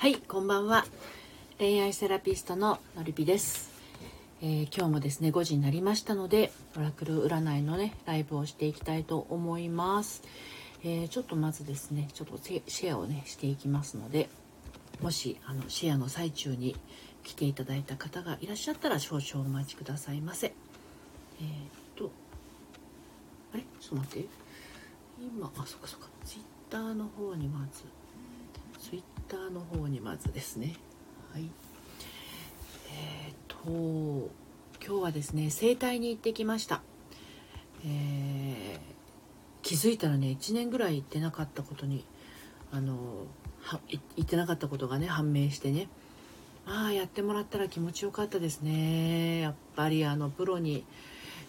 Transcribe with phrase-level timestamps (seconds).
[0.00, 0.86] はいこんばんは。
[1.58, 3.70] 恋愛セラピストののりぴです、
[4.40, 10.22] えー今日もですね5時になりましたのでオラクル占いのねライブをしていきたいと思います、
[10.82, 14.30] えーちょっとまずですねちょっとシェアをねしていきますので
[15.02, 16.76] もしあのシェアの最中に
[17.22, 20.46] 来ていただいた方がいらっしゃったら少々お待ちくださいませ。
[20.46, 21.48] えーっ
[21.96, 22.10] と
[23.52, 23.64] あれ？
[23.78, 24.28] ちょっと待って。
[25.20, 26.06] 今あそっかそっか。
[26.24, 27.84] ツイッターの方にまず
[29.30, 30.74] ターの方にまずですね。
[31.32, 31.48] はい。
[32.92, 34.30] えーっと
[34.84, 36.82] 今日はですね整体に行ってきました。
[37.84, 38.80] えー
[39.62, 42.04] 気づいたらね1年ぐらい行ってなかったことに
[42.72, 42.94] あの
[43.60, 45.86] は行ってなかったことがね判明してね。
[46.66, 49.40] ああやってもらったら気持ちよかったですね。
[49.40, 50.84] やっぱりあのプロに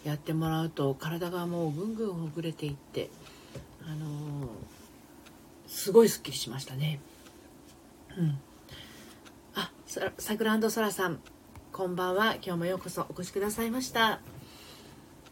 [0.04, 3.10] やってもらうと体がもうぐんぐんほぐれていって
[3.84, 4.48] あの
[5.66, 7.00] すごいすっきりしましたね。
[8.18, 8.38] うん。
[9.54, 11.20] あささくらそらさん
[11.72, 12.34] こんばんは。
[12.34, 14.20] 今日もようこそお越しくださいました。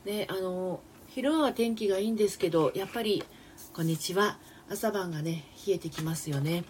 [0.04, 3.22] であの昼間は天気がいいんですけどやっぱり
[3.74, 4.38] こんにちは。
[4.70, 6.64] 朝晩がね冷えてきますよね。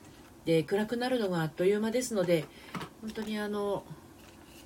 [0.44, 2.44] で暗くなるのがあっという間ですので
[3.02, 3.84] 本当にあの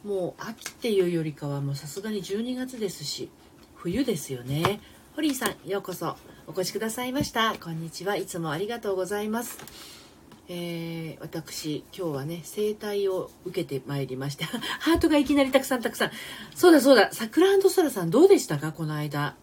[0.05, 3.31] もう秋っていうよりかはもうさすがに12月ですし
[3.75, 4.81] 冬ですよね。
[5.15, 7.55] ホリーさんようこそお越しくださいました。
[7.59, 8.17] こんにちは。
[8.17, 10.04] いつもありがとうございます。
[10.49, 14.45] えー私今日はね整体を受けてまいりまして
[14.81, 16.11] ハートがいきなりたくさんたくさん。
[16.55, 17.11] そうだそうだ。
[17.13, 18.73] 桜ソラさんどうでしたか？
[18.73, 19.37] この間。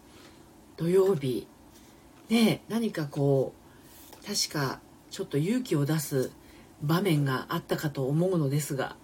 [0.76, 1.46] 土曜日。
[2.28, 3.52] ね何かこ
[4.22, 4.80] う確か
[5.10, 6.30] ちょっと勇気を出す
[6.82, 8.96] 場面があったかと思うのですが、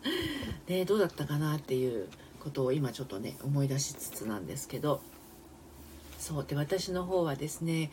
[0.69, 2.09] ね、どうだったかなっていう
[2.41, 5.01] ことを今ちょっとね思い出しつつなんですけど。
[6.19, 6.45] そう。
[6.45, 7.91] で私の方はですね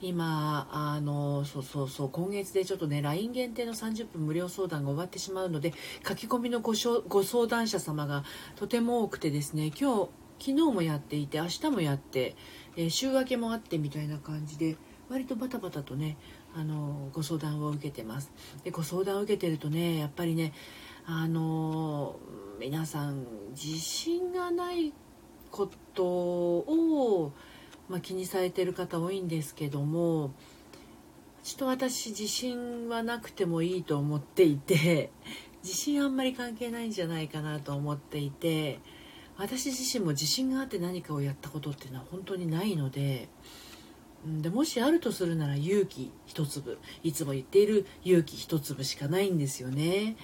[0.00, 5.72] 今あのそうそうそう今月でちょっとね LINE 限定の30分無料相談が終わってしまうので
[6.06, 8.24] 書き込みのごしょご相談者様が
[8.56, 12.36] とても多くてですね今日昨日もやっていて明日もやって、
[12.76, 14.76] えー週明けもあってみたいな感じで
[15.08, 16.16] 割とバタバタとね
[16.54, 18.30] あのご相談を受けてます。
[18.62, 20.52] でご相談を受けてるとねやっぱりね
[21.06, 22.16] あの
[22.60, 24.92] 皆さん自信がない
[25.50, 27.32] ことを、
[27.88, 30.32] まあ、気にされてる方多いんですけども
[31.42, 35.10] ちょっと私自信はなくてもいいと思っていて
[35.64, 38.80] 自信あんまり関係ないんじゃないかなと思っていて
[39.36, 43.28] 私自身も自信があって何かをやったことっていうのは本当にないので
[44.26, 50.16] でもしあるとするなら勇気一粒いつも言っている勇気一粒しかないんですよね。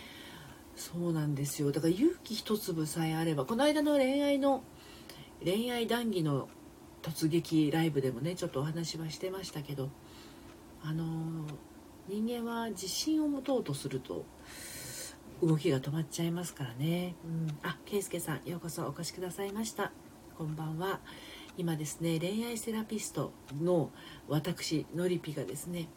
[0.76, 1.70] そうなんですよ。
[1.70, 4.64] だから勇気一粒さえあればこの間の恋愛の
[5.44, 6.48] 恋愛談義の
[7.04, 9.90] 突撃ライブでもねちょっとお話はしてましたけど
[10.82, 11.04] あの
[12.08, 14.24] 人間は自信を持とうとすると
[15.42, 19.92] 動きが止まっちゃいますからね、うん、あ圭介さんようこそお越しくださいました。
[20.38, 21.00] こんばんは。
[21.56, 23.32] 今ですね恋愛セラピスト
[23.62, 23.90] の
[24.28, 25.88] 私のりぴがですね、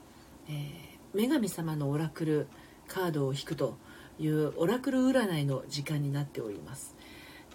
[0.49, 2.47] えー女神様のオラクル
[2.87, 3.77] カードを引くと
[4.19, 6.96] いうオラクル占いの時間になっております。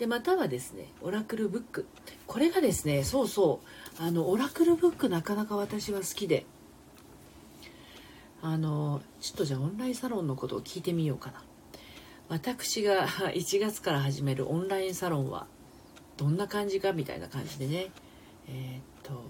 [0.02, 1.86] でまたはですねオラクルブック。
[2.26, 3.60] これがですねそうそ
[4.00, 6.44] うあのオラクルブックなかなか私は好きで。
[8.42, 11.44] あのちょっとじゃあオンラインサロンのことを聞いてみようかな。
[12.28, 15.46] 私が 1月から始めるオンラインサロンは
[16.16, 17.92] どんな感じかみたいな感じでね。
[18.48, 19.22] えーっと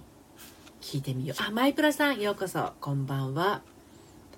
[0.80, 1.42] 聞いてみよう。
[1.46, 2.72] あマイプラさんようこそ。
[2.80, 3.60] こんばんは。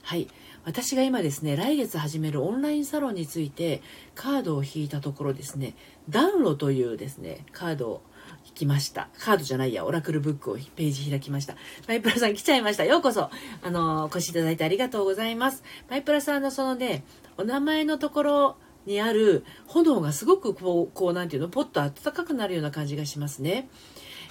[0.03, 0.27] はい。
[0.65, 3.83] 私が今ですね来月始めるオンラインサロンについて
[4.15, 5.75] カードを引いたところですね
[6.09, 8.03] 暖炉というですねカードを
[8.47, 9.09] 引きました。
[9.19, 11.57] カードじゃないやオラクルブックをページ開きました。
[11.89, 12.85] マイプラさん来ちゃいました。
[12.85, 13.31] ようこそ
[13.63, 15.63] あのお越しいただいてありがとうございます。
[15.91, 17.05] マイプラさんのそのね
[17.37, 23.69] お名前のところにある炎がすごくこうこうなんていうのポッと暖かくなるような感じがしますね。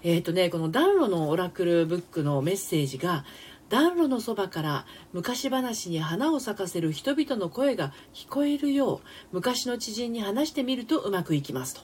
[0.04, 3.26] えっ、とねこの暖炉のオラクルブックのメッセージが
[3.74, 9.00] 暖炉のそばから昔話に花を咲かせる人々の声が聞こえるよう
[9.32, 11.82] 昔の知人に話してみるとうまくいきますと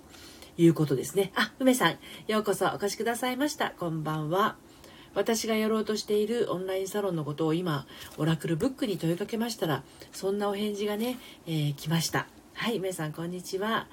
[0.56, 1.32] いうことですね。
[1.34, 1.98] あ梅さん
[2.28, 3.72] ようこそお越しくださいました。
[3.72, 4.56] こんばんは。
[5.16, 7.88] 私がやろうとしているオンラインサロンのことを今
[8.20, 9.82] オラクルブックに問いかけましたら
[10.12, 11.18] そんなお返事がね、
[11.48, 12.28] えー来ました。
[12.54, 13.88] はい梅さんこんにちは。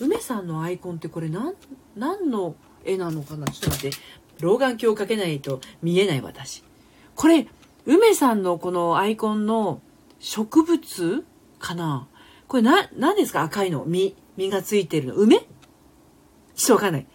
[0.00, 1.54] 梅さんのアイコンってこれ何
[1.94, 3.46] 何の絵なのかな？
[3.46, 3.96] ちょっと待って。
[4.40, 6.64] 老眼鏡をかけないと見えない私。
[7.18, 7.48] これ
[7.84, 9.82] 梅さんのこのアイコンの
[10.20, 11.24] 植物
[11.58, 12.06] かな？
[12.46, 13.42] これな何ですか？
[13.42, 15.40] 赤いの実実がついてるの梅？
[15.40, 17.06] ちょっとわかんない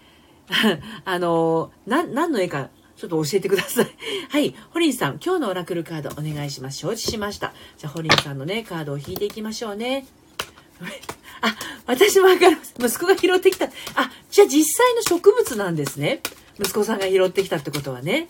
[1.06, 2.68] あのな何の絵か
[2.98, 3.88] ちょっと教えてください。
[4.30, 4.54] はい。
[4.72, 6.80] ホリンさん、今日のオラクルカードお願いします。
[6.80, 7.54] 承知しました。
[7.78, 10.06] じゃあ、ホリンさんのね、カードを引いていきましょうね。
[11.42, 11.56] あ、
[11.88, 12.74] 私もわかります。
[12.78, 13.66] 息子が拾ってきた。
[13.66, 13.70] あ、
[14.30, 16.22] じゃあ実際の植物なんですね。
[16.60, 18.28] 息子さんが拾ってきたってことはね。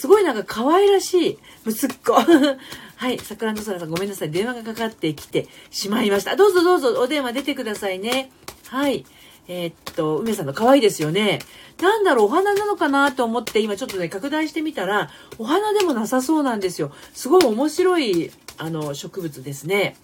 [0.00, 2.14] すごいなんか可愛らしい息子。
[2.96, 4.30] はい、桜の空さんごめんなさい。
[4.30, 6.36] 電話がかかってきてしまいました。
[6.36, 8.32] どうぞどうぞお電話出てくださいね。
[8.68, 9.04] はい。
[9.46, 11.40] えー、っと、梅さんの可愛いですよね。
[11.82, 16.92] なんだろう、お花なのかなと思って今ちょっとね、拡大してみたら、お花でもなさそうなんですよ。
[17.12, 19.96] すごい面白い、あの、植物ですね。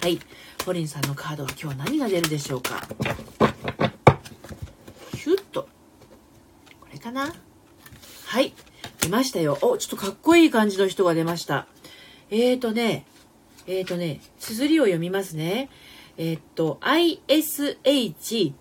[0.00, 0.20] はい。
[0.64, 2.86] ポリンさんのカードは今日何が出るでしょうか。
[5.16, 5.62] ヒュッと。
[6.80, 7.34] これかな
[8.26, 8.54] はい。
[9.12, 9.58] ましたよ。
[9.60, 11.66] お、ちょっとかっこいい感じの人が出ました。
[12.30, 13.04] えーとね、
[13.66, 15.68] えーとね、綴りを読みますね。
[16.16, 18.54] えー、っと、ISHTAR、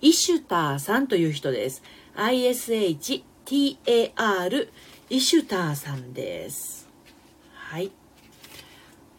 [0.00, 1.82] イシュターさんという人です。
[2.16, 3.24] ISHTAR、
[5.10, 6.88] イシュターさんです。
[7.52, 7.90] はい。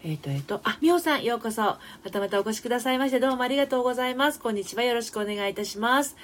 [0.03, 1.61] えっ、ー、と、えっ、ー、と、あ、みほさん、ようこそ。
[1.61, 1.79] ま
[2.11, 4.39] たまたお越しくださいまして、どうもありがとうございます。
[4.39, 4.83] こんにちは。
[4.83, 6.15] よろしくお願いいたします。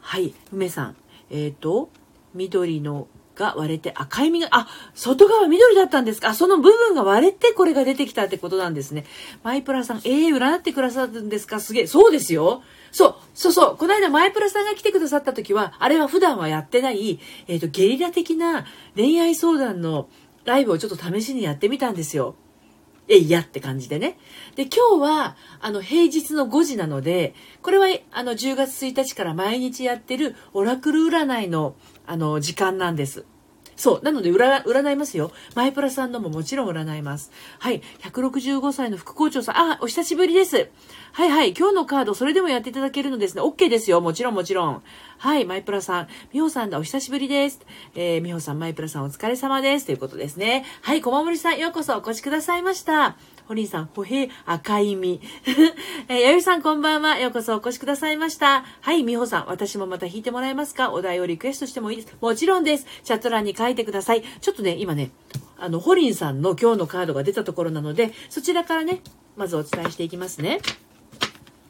[0.00, 0.96] はい、梅さん。
[1.30, 1.90] えっ、ー、と、
[2.34, 9.04] 緑のが割れて赤い実が、あ、外側緑だったんですか、その部分が割れてこれが出てきたってことなんですね。
[9.42, 11.86] マイプラさん、えー、占ってくださるんですかすげえ。
[11.86, 12.62] そうですよ。
[12.92, 13.76] そう、そうそう。
[13.76, 17.18] この間マイプラさんが来てくださった時は、あれは普段はやってない、
[17.48, 20.08] えっ、ー、と、ゲリラ的な恋愛相談の
[20.44, 22.34] ライブをちょっと試しにやってみたんですよ。
[23.08, 24.18] えいやって感じでね。
[24.54, 31.74] で、今日は、あの、平日の5時なので、これは、あの、10月1日から毎日やってるオラクル占いの、
[32.06, 33.24] あの、時間なんです。
[33.80, 34.02] そう。
[34.02, 35.32] なので占、いますよ。
[35.54, 37.32] マイプラさんのももちろん占います。
[37.58, 37.80] はい。
[38.02, 39.56] 165歳の副校長さん。
[39.56, 40.68] あ、お久しぶりです。
[41.12, 41.54] はいはい。
[41.54, 43.40] 今日のカード、それでもやっていただけるのですね。
[43.40, 44.02] OK ですよ。
[44.02, 44.82] もちろんもちろん。
[45.16, 45.46] はい。
[45.46, 46.08] マイプラさん。
[46.30, 46.78] みほさんだ。
[46.78, 47.60] お久しぶりです。
[47.94, 49.86] えー、みほさん、マイプラさんお疲れ様です。
[49.86, 50.66] ということですね。
[50.82, 51.00] はい。
[51.00, 53.16] こまもりさん、ようこそお越しくださいました。
[53.50, 55.20] ホリンさん、歩兵赤い実。
[56.06, 57.18] えー、やゆさんこんばんは。
[57.18, 58.64] ようこそお越しくださいました。
[58.80, 60.92] はい、みほさん、私もまた弾いてもらえますか？
[60.92, 62.16] お題をリクエストしてもいいです。
[62.20, 62.86] もちろんです。
[63.02, 64.22] チャット欄に書いてください。
[64.40, 65.10] ちょっとね、今ね、
[65.58, 69.00] あの、ホリンさんの今日のカードが出たところなので、そちらからね、
[69.36, 70.60] まずお伝えしていきますね。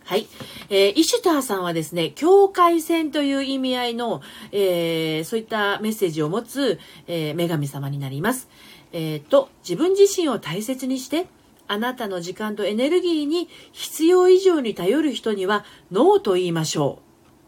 [0.04, 0.26] はい。
[0.68, 4.20] えー、イシュターさんはですね、境界線という意味合いの、
[4.52, 8.50] えー、そういったメッセージを持つ、えー、女神様になります。
[8.92, 11.26] えっ、と、自分自身を大切にして、
[11.72, 16.98] あなたの時間とエネルギーに必要以上に頼る人にはノーと言いましょ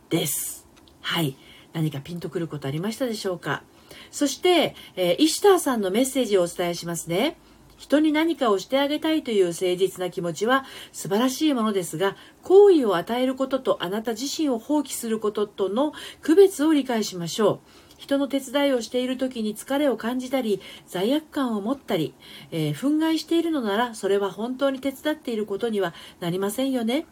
[0.09, 0.13] う。
[0.13, 0.69] です。
[1.01, 1.37] はい。
[1.73, 3.65] 何かピンとくることありましたでしょうか？
[4.13, 7.37] そして、えー、イシュターさんのメッセージをお伝えしますね。
[7.79, 12.15] 人に何かをしてあげたいという誠実な気持ちは素晴らしいものですが、
[12.45, 17.59] 好意を与えることとあなた自身を放棄することとの区別を理解しましょう。
[18.02, 22.14] 人の手伝いをしている時に疲れを感じたり罪悪感を持ったり、
[22.50, 27.06] えー、憤慨しているのならそれは本当に手伝っていることにはなりませんよね。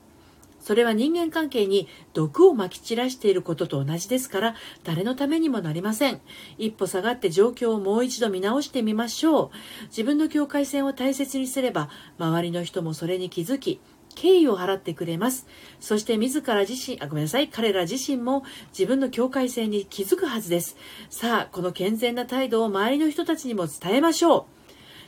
[0.59, 4.55] それは人間関係に毒をまき散らしていることと同じですから
[4.85, 6.21] 誰のためにもなりません
[6.59, 9.51] 一歩下がって状況をもう一度見直してみましょう
[9.87, 11.89] 自分の境界線を大切にすれば
[12.19, 13.81] 周りの人もそれに気づき
[14.15, 15.47] 敬意を払ってくれます。
[15.81, 20.77] そして自ら自身、あ、ごめんなさい、彼ら自身も自分の境界線に気づくはずです。
[21.09, 24.45] さあ、この健全な態度を周りの人たちにも伝えましょう。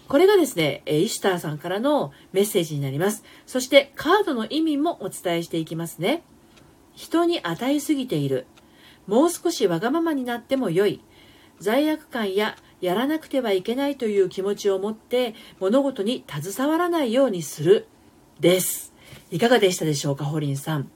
[0.09, 3.25] これがですね、イシュターさんからのメッセージになります。
[3.47, 6.23] そしてカードの意味もお伝えしていきますね。
[6.95, 8.47] 人に与えすぎている。
[9.07, 11.01] もう少しわがままになってもよい。
[11.59, 17.87] 罪悪感ややらなくてはいけないという気持ちを持って物事に携わらないようにする。
[18.41, 18.92] です。
[19.33, 20.91] いかがでしたでしょうか、ホリンさん。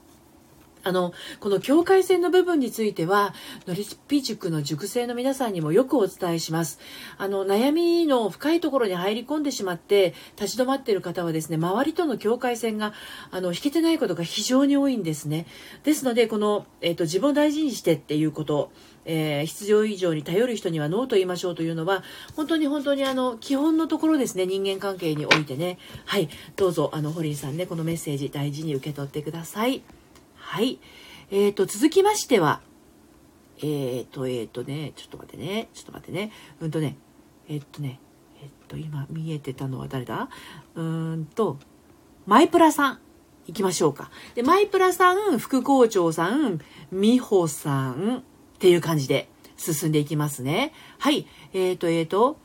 [0.85, 3.35] あの、この境界線の部分については、
[3.67, 6.79] のりぴ塾の塾生の皆さんにもよくお伝えします。
[7.17, 12.93] あの、悩みの深いところに入り込んでしまって、立ち止まっている方はですね、周りとの境界線が、
[13.31, 15.47] あの、引けてないことが非常に多いんですね。
[15.83, 18.71] ですので、この、えっ、ー、と、自分を大事にしてっていうこと、
[19.09, 22.03] えー、必要以上に頼る人にはノーと言いましょうというのは、
[22.35, 25.79] 本当に本当にあの、基本のところですね、人間関係においてね。
[26.05, 29.83] はい、どうぞ、あの、堀井さんね、このメッセージ大事に受け取ってください。
[30.35, 30.79] はい。
[31.31, 32.61] え、ー、と、続きましては、
[33.59, 36.97] えっ、ー、と、えっ、ー、とね、ちょっと待ってね、ちょっと待ってね、うんとね、
[37.49, 38.01] えっとね、
[38.43, 40.29] えっと、今見えてたのは誰だ？
[40.75, 41.59] うーんと、
[42.27, 42.99] マイプラさん。
[43.47, 44.11] 行きましょうか。
[44.35, 46.61] で、マイプラさん、副校長さん、
[46.93, 48.25] 美穂さん、
[48.57, 50.73] っていう感じで進んでいきますね。
[50.99, 51.27] はい。
[51.53, 52.39] えっ、ー、と、えっ、ー、と、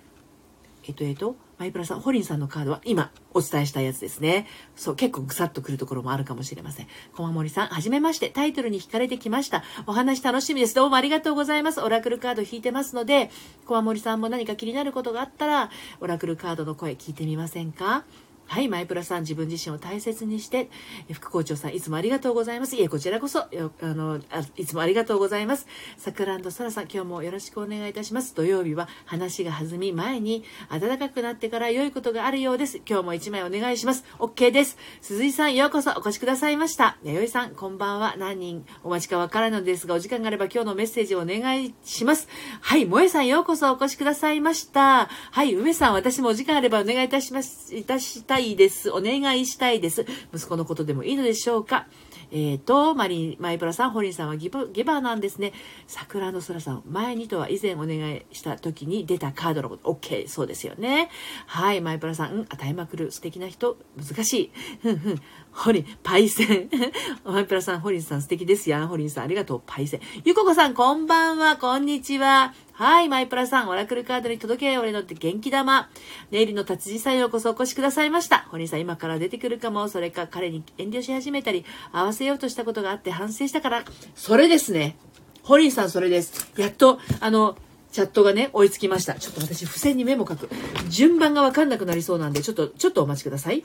[0.87, 4.47] えっ、ー、と、えっ、と、マイプラさん、ホリンさんのカードは今お伝えしたやつですね。
[4.75, 6.87] そう、結構ぐさっとくるところもあるかもしれません。
[7.15, 8.31] コマモリさん、はじめまして。
[8.31, 9.63] タイトルに惹かれてきました。
[9.85, 10.73] お話楽しみです。
[10.73, 11.79] どうもありがとうございます。
[11.81, 13.29] オラクルカード引いてますので、
[13.67, 18.05] コマモリさんも何か気になることがあったら、オラクルカードの声聞いてみませんか？
[18.51, 20.69] はい、マイプラさん、自分自身を大切にして、
[21.13, 22.75] 副校長さん、いつもありがとうございます。
[22.75, 23.47] いえ、こちらこそ、あ
[23.81, 25.67] のあ、いつもありがとうございます。
[25.95, 28.35] さくらんさらさん、今日もよろしくお願いいたします。
[28.35, 32.81] 土曜日は話が弾み、前に暖かくなってから良いことがあるようです。
[32.85, 34.03] 今日も一枚お願いします。
[34.19, 34.77] OK です。
[34.99, 36.97] 鈴井さん、ようこそお越しくださいました。
[37.03, 38.15] 弥生さん、こんばんは。
[38.17, 42.27] 何人お待ちかわからないのですが、お時間があれば今日のメッセージをお願いします。
[42.59, 45.07] はい、萌えさん、ようこそお越しくださいました。
[45.31, 48.91] はい、梅さん、私もお時間あればお願いいたします、いたしたいいです。
[48.91, 50.05] お願いしたいです。
[50.33, 51.87] 息子のことでもいいのでしょうか？
[52.31, 55.51] えっ、ー、と、マリン、マイプラさん、ホリンさんはギブギバーなんですね。
[55.85, 61.09] 桜の空さん、前にとは以前お願いした時に出たカードのこと、OK、そうですよね。
[61.45, 64.51] はい、マイプラさん、うん、与えまくる素敵な人、難しい。
[64.81, 65.21] ふんふん、
[65.51, 66.69] ホリン、パイセン。
[67.25, 68.87] マイプラさん、ホリンさん素敵ですやん。
[68.87, 69.99] ホリンさん、ありがとう、パイセン。
[70.23, 72.53] ゆここさん、こんばんは、こんにちは。
[72.83, 75.87] はい、マイプラさん、オラクルカードに届け、俺のって元気玉。
[76.31, 78.39] ネイルの達人さんようこそお越しくださいました。
[78.49, 79.87] ホリンさん、今から出てくるかも。
[79.87, 83.83] それか、彼に遠慮し始めたり、合わせようとしたことがあって反省したから。
[84.15, 84.95] それですね。
[85.43, 86.51] ホリンさん、それです。
[86.57, 87.55] やっと、あの、
[87.91, 89.13] チャットがね、追いつきました。
[89.13, 90.49] ちょっと私、付箋にメモ書く。
[90.89, 93.61] 順番がわかんなくなりそうなんで、ちょっと、ちょっとお待ちください。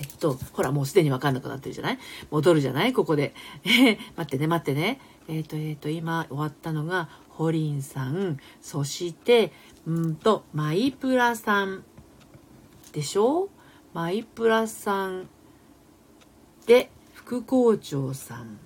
[0.00, 1.98] えっと、ほら、もうすでにわかんなくなってるじゃない？
[2.32, 2.92] 戻るじゃない？
[2.92, 3.32] ここで。
[3.64, 5.00] えー、待ってね、待ってね。
[5.28, 9.52] えっ、ー、と、えっ、ー、と、今終わったのが、ホリンさん、そして、
[9.86, 11.84] うんと、マイプラさん
[12.92, 13.50] でしょ？
[13.92, 15.28] マイプラさん
[16.66, 18.58] で、副校長さん。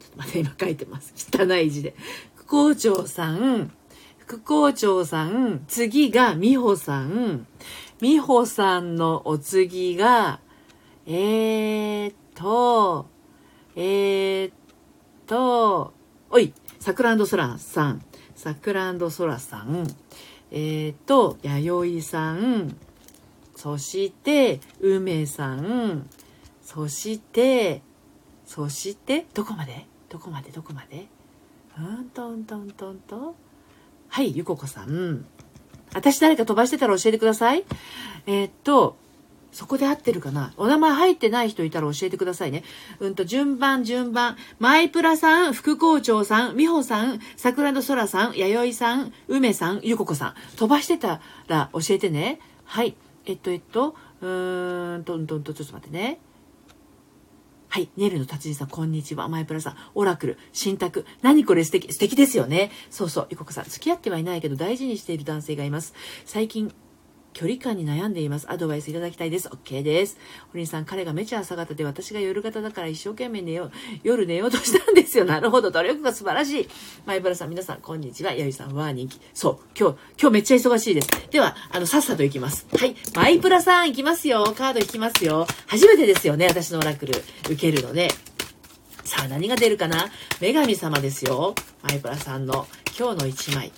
[0.00, 1.14] ちょっと待って、今書いてます。
[1.30, 1.94] 汚い字で。
[2.36, 3.70] 副校長さん、
[4.18, 7.46] 副校長さん、次が美穂さん、
[8.00, 10.40] 美穂さんのお次が、
[11.06, 13.06] えーっと、
[13.76, 14.52] えーっ
[15.26, 15.92] と、
[16.30, 18.02] おい、サクランドソラさん、
[18.36, 19.86] サクランドソラさん、
[20.50, 22.76] えー、と、弥生さん、
[23.56, 26.10] そして、梅さん、
[26.62, 27.80] そして、
[28.44, 29.86] そして、どこまで？
[30.10, 30.50] どこまで？
[30.50, 31.06] どこまで？
[31.78, 33.34] うんとんとんとんと。
[34.08, 35.24] はい、ゆここさん。
[35.94, 37.64] 私誰か飛ばしてたら教えてください。
[38.26, 38.98] えー、っと、
[39.54, 40.52] そこで合ってるかな？
[40.56, 42.64] お名前入ってない人いたら教えてくださいね。
[42.98, 44.36] うんと、順番、順番。
[44.58, 50.34] マイプラさん、副校長さん、美穂さん、桜の空さん、弥生さん、梅さん、ゆここさん。
[50.56, 52.40] 飛ばしてたら教えてね。
[52.64, 52.96] はい。
[53.26, 56.18] えっと、えっと、うーんと、んとんと、ちょっと待ってね。
[57.68, 57.88] はい。
[57.96, 59.28] ネルの達人さん、こんにちは。
[59.28, 61.06] マイプラさん、オラクル、新宅。
[61.22, 61.64] 何これ？
[61.64, 62.70] 素敵、素敵ですよね。
[62.90, 63.26] そうそう。
[63.30, 65.94] ゆここさん、付き合ってはいないけど大事にしている男性がいます。
[66.24, 66.72] 最近、
[67.34, 68.50] 距離感に悩んでいます。
[68.50, 69.48] アドバイスいただきたいです。
[69.48, 70.16] OK です。
[70.52, 73.72] 堀さん、彼がめちゃ朝方で私が夜型だから一生懸命寝よう、
[74.04, 75.24] 夜寝ようとしたんですよ。
[75.24, 75.70] なるほど。
[75.72, 76.68] 努力が素晴らしい。
[77.04, 78.32] マイブラさん、皆さん、こんにちは。
[78.32, 79.20] やゆさんは人気。
[79.34, 79.58] そう。
[79.78, 81.08] 今日、今日めっちゃ忙しいです。
[81.30, 82.66] では、あの、さっさと行きます。
[82.72, 82.94] はい。
[83.16, 84.54] マイプラさん、行きますよ。
[84.56, 85.48] カード行きますよ。
[85.66, 86.46] 初めてですよね。
[86.46, 87.14] 私のオラクル、
[87.50, 88.10] 受けるのね。
[89.02, 90.08] さあ、何が出るかな？
[90.40, 91.54] 女神様ですよ。
[91.82, 93.72] マイプラさんの今日の1枚。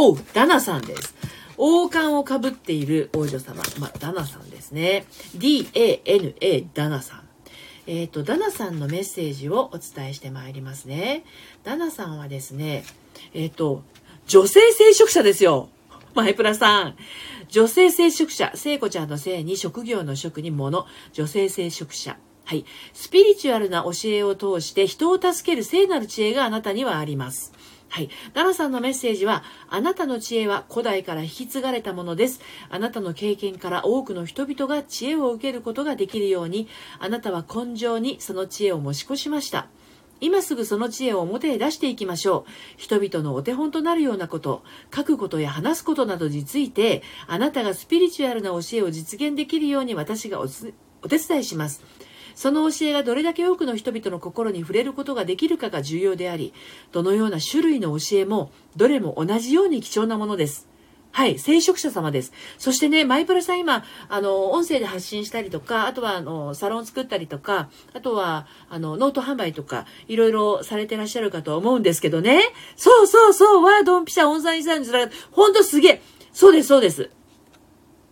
[0.00, 1.12] おう、ダナさんです。
[1.56, 3.64] 王冠をかぶっている王女様。
[3.80, 5.06] まあ、ダナさんですね。
[5.34, 7.22] D-A-N-A、ダナさん。
[7.88, 11.24] えっ、ー、と、ダナさんのメッセージをお伝えしてまいりますね。
[11.64, 12.84] ダナさんはですね、
[13.34, 13.82] えっ、ー、と、
[14.28, 15.68] 女性聖職者ですよ。
[16.14, 16.96] マイプラさん。
[17.48, 18.52] 女性聖職者。
[18.54, 20.86] 聖子ちゃんの聖に職業の職に物。
[21.12, 22.16] 女性聖職者。
[22.44, 22.64] はい。
[22.92, 27.52] スピリチュアルな教えを通して人を助ける聖なる知恵があなたにはあります。
[27.90, 28.10] はい。
[28.34, 32.40] 奈良さんのメッセージは、あなたの知恵は古代から引き継がれたものです。
[32.68, 36.68] あなたの経験から多くの人々が知恵を受けることができるように、
[36.98, 39.68] あなたは根性にその知恵を持ち越しました。
[40.20, 42.50] 今すぐその知恵を表へ出していきましょう。
[42.76, 44.64] 人々のお手本となるようなこと、
[44.94, 51.82] 書くことや話すことなどについて、あなたがスピリチュアルな教えを実現できるように私がお手伝いします。
[52.38, 56.54] その教えがどれだけ多くの人々の心に触れることができるかが重要であり、
[56.92, 60.68] どのような種類の教えも、どれも同じように貴重なものです。
[61.10, 62.32] はい、聖職者様です。
[62.56, 72.40] そしてね、マイプラさん今、あの、音声で発信したりとか、あとは、あの、サロン作ったりとか、あとは、あの、ノート販売とか、いろいろされてらっしゃるかと思うんですけどね。
[72.76, 74.92] そうそうそう、わ、ドンピシャ、オンサインサインズ、
[75.32, 76.02] ほんとすげえ。
[76.32, 77.10] そうです、そうです。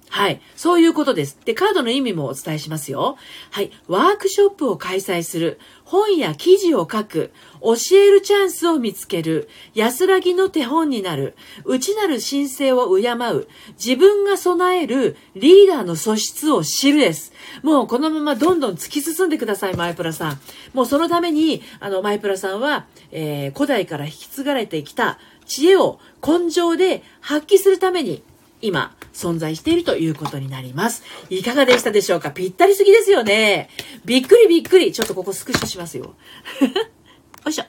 [0.09, 0.41] はい。
[0.55, 1.39] そういうことです。
[1.45, 3.19] で、カードの意味もお伝えしますよ。
[3.51, 3.71] はい。
[3.87, 5.59] ワークショップを開催する。
[5.85, 7.33] 本や記事を書く。
[7.61, 9.49] 教えるチャンスを見つける。
[9.75, 11.37] 安らぎの手本になる。
[11.65, 13.49] 内なる神聖を敬う。
[13.75, 17.33] 自分が備えるリーダーの素質を知るです。
[17.63, 20.41] もうこのままどんどん突き進んでください、マイプラさん。
[20.73, 28.23] もうそのために、あの、マイプラさんは、えー、古代から引き継がれてきた知恵を根性で発揮するために、
[28.63, 31.03] 今、存在しているということになります。
[31.31, 32.31] いかがでしたでしょうか？
[32.31, 33.71] ぴったりすぎですよね。
[34.05, 34.93] びっくりびっくり。
[34.93, 36.15] ちょっとここスクショしますよ。
[36.61, 37.65] よいしょ。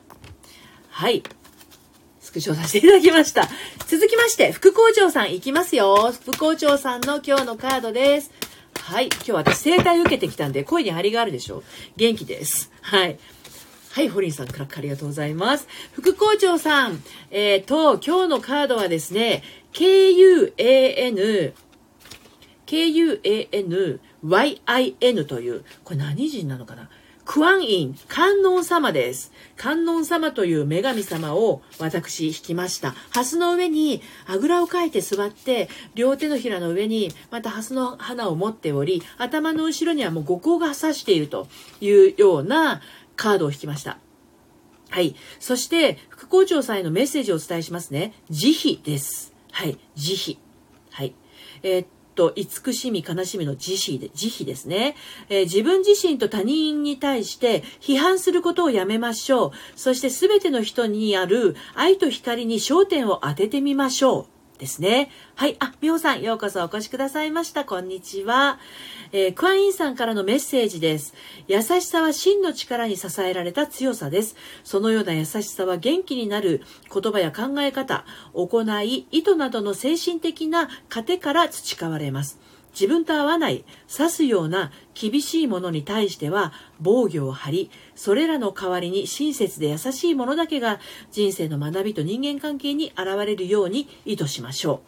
[0.89, 1.23] はい。
[2.19, 3.47] スクショさせていただきました。
[3.87, 6.11] 続きまして、副校長さんいきますよ。
[6.11, 8.31] 副校長さんの今日のカードです。
[8.81, 9.05] はい。
[9.07, 11.63] 今日私生体受けてきたんで、声に張りがあるでしょ
[11.95, 12.71] 元気です。
[12.81, 13.17] はい。
[13.97, 15.67] はい、ホリンさん、クラックありがとうございます。
[15.93, 17.01] 副校長さん、
[17.31, 19.41] えっ、ー、と、今日のカードはですね、
[19.73, 21.53] KUAN、
[22.65, 26.89] KUANYIN という、これ何人なのかな？
[27.25, 29.33] クワンイン、観音様です。
[29.57, 32.95] 観音様という女神様を私引きました。
[33.09, 41.49] ハスの上にあぐらをかいて座って、両手のひらの上にまたハスの花を持っており、頭の後ろにはもう五光が刺していると
[41.81, 42.79] いうような
[43.17, 43.97] カードを引きました。
[44.89, 45.13] はい。
[45.41, 48.13] そして、副校長さんへのメッセージをお伝えしますね。
[48.29, 49.33] 慈悲です。
[49.57, 49.79] はい。
[49.95, 50.37] 慈悲。
[50.91, 51.15] はい。
[51.63, 54.95] えー、っと、慈しみ、悲しみの慈悲で、慈悲ですね、
[55.29, 59.51] えー、自分自身と他人に対して批判することをやめましょう。
[59.75, 64.36] そして全ての人にある愛と光に焦点を当ててみましょう。
[64.57, 65.09] ですね。
[65.35, 65.55] はい。
[65.59, 67.65] あ、みほさん、ようこそお越しくださいました。
[67.65, 68.59] こんにちは。
[69.11, 71.13] えー、クワインさんからのメッセージです。
[71.47, 74.35] 優しさは真の力に支えられた強さです。
[74.63, 82.39] そのような優しさは元気になる言葉や考え方、行い、意図などの精神的な糧から培われます。
[82.79, 90.79] 自分と合わない、刺すような厳しいものに対しては防御を張り、それらの代わりに親切で優しいものだけが
[91.11, 94.83] 人生の学びと人間関係に現れるように意図しましょ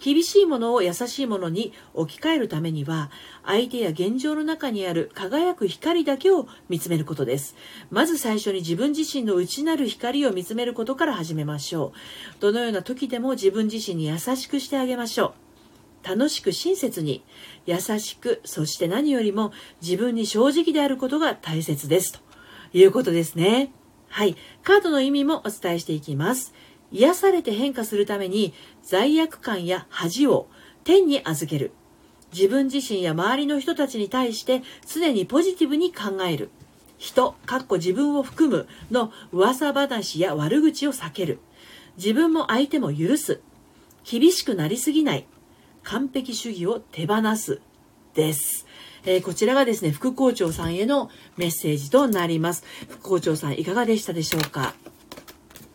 [0.00, 0.02] う。
[0.02, 3.10] 厳しいものを優しいものに置き換えるためには、
[3.44, 7.54] 相手や現状の中にある輝く光だけを見つめることです。
[7.90, 11.92] まず最初に自分自身の内なる光を見つめることから始めましょ
[12.38, 12.40] う。
[12.40, 15.45] どのような時でも自分自身に優しくしてあげましょう。
[16.06, 17.24] 楽しく親切に、
[17.66, 19.52] 優しく、そして何よりも
[19.82, 22.12] 自分に正直であることが大切です。
[22.12, 22.20] と
[22.72, 23.72] いうことですね。
[24.08, 24.36] はい。
[24.62, 26.54] カードの意味もお伝えしていきます。
[26.92, 28.54] 癒されて変化するために
[28.84, 30.48] 罪悪感や恥を
[30.84, 31.72] 天に預ける。
[32.32, 36.50] 自分自身や周りの人たちに対して常にポジティブに考える。
[36.98, 41.40] 人、かっこ自分を含むの噂話や悪口を避ける。
[41.96, 43.40] 自分も相手も許す。
[44.04, 45.26] 厳しくなりすぎない。
[45.86, 47.60] 完璧主義を手放す
[48.14, 48.66] です。
[49.04, 52.64] えー、こちらがですね、副校長さんへのメッセージとなります。
[52.88, 54.74] 副校長さんいかがでしたでしょうか？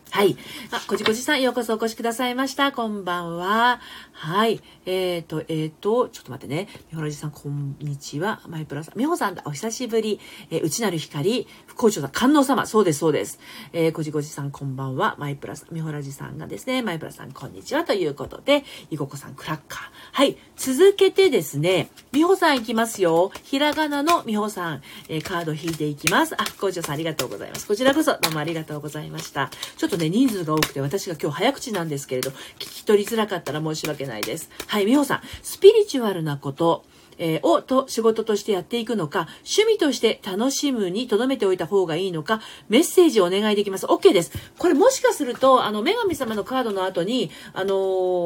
[0.10, 0.36] はい。
[0.72, 2.74] あ、こじこじさん、ようこそお越しくださいました。
[2.74, 3.80] こんばんは。
[4.22, 4.62] はい。
[4.86, 6.68] えっ、ー、と、えっ、ー、と、ちょっと待ってね。
[6.92, 8.40] みほらじさん、こんにちは。
[8.48, 9.00] マイプラさん。
[9.00, 9.42] みほさんだ。
[9.46, 10.20] お久しぶり。
[10.52, 11.48] えー、内なる光。
[11.66, 12.68] 副校長さん、観音様。
[12.68, 13.40] そうです、そうです。
[13.74, 15.16] えー、こじこじさん、こんばんは。
[15.18, 15.74] マイプラさん。
[15.74, 17.84] みほらじさんがですね、マイプラさん、こんにちは。
[17.84, 19.82] ということで、いごこさん、クラッカー。
[20.12, 20.38] はい。
[20.56, 23.32] 続けてですね、みほさんいきますよ。
[23.44, 26.40] ひらがなのみほさん、えー、カード引いていきます。
[26.40, 27.66] あ、副校長さん、ありがとうございます。
[27.66, 29.50] こちらこそ、どうもありがとうございました。
[29.78, 34.50] ちょっとね、人数が多くて、私が今日早口なんですけれど、聞き取りづらかったら申し訳ないです。
[34.68, 36.84] はい、美穂さん、スピリチュアルなこと、
[37.18, 43.86] えー、をと仕事としてやっていくのか、趣味として楽しむに留めておいた方がいいのか、メッセージをお願いできます。
[43.86, 44.32] OK です。
[44.58, 47.78] これもしかすると、あの、女神様のカードの後に、あのー、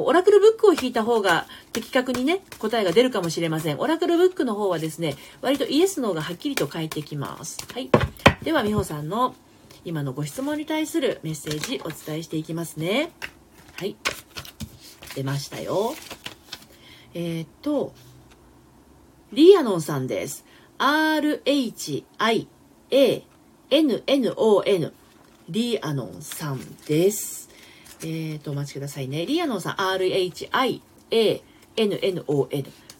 [0.05, 3.79] オラクルブックを引いた方が的確にね、答えが出るかもしれません。
[3.79, 7.57] オラクルブックの方はですね、割とイエスの方がはっきりと書いてきます。
[7.73, 7.89] はい。
[8.43, 9.35] では、美穂さんの
[9.83, 13.11] 今のご質問に対するメッセージお伝えしていきますね。
[13.75, 13.97] はい。
[15.15, 15.95] 出ましたよ。
[17.13, 17.93] えー、っと、
[19.31, 20.45] リアノンさんです。
[20.77, 21.33] R-H-I-A-N-N-O-N
[25.47, 27.49] リアノンさんです。
[28.01, 29.25] えー、っと、お待ちくださいね。
[29.25, 30.81] リアノンさん、R-H-I-A-N-N-O-N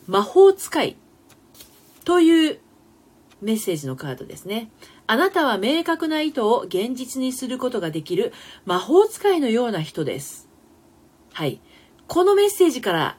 [0.08, 0.96] 魔法使い
[2.06, 2.60] という
[3.42, 4.70] メッセージのカードですね。
[5.08, 8.32] あなたは明確な意図を現実にすることができる
[8.66, 10.48] 魔法使いのような人です。
[11.34, 11.60] はい。
[12.08, 13.18] このメッセージから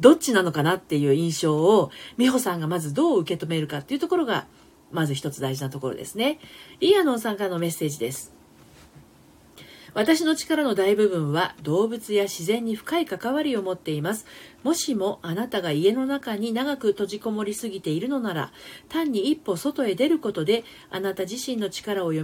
[0.00, 4.46] どっちなのかなっていう印象を美穂さんがまずどう受け止めるかっていうところが
[4.90, 6.38] まず一つ大事なところですね。
[6.80, 8.34] リアノンさんからのメッセージです。
[9.94, 14.24] 私の力の大部分は動物や自然に深い関わりを持っています。
[14.62, 18.52] もしもあなたが家の中に長く閉じこもりすぎているのなら、
[18.88, 22.22] 単に一歩外へ出ることで、あなた自身の力を蘇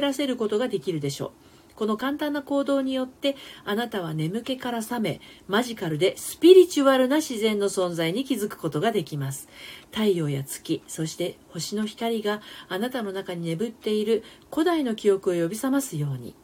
[0.00, 1.45] らせることができるでしょう。
[1.76, 9.48] この簡単な行動によってあなたは眠気から覚めマジカルでスピリチュアルな自然の存在に気づくことができます。
[9.92, 16.34] 太陽や月そして星の光があなたの中に眠っている古代の記憶を呼び覚ますように。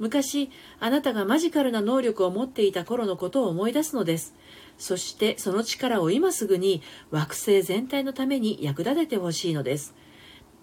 [0.00, 4.34] 昔あなたがマジカルな能力を持っていた頃のことを思い出すのです。
[4.78, 9.94] そしてその力を今すぐに惑星全体のために役立ててほしいのです。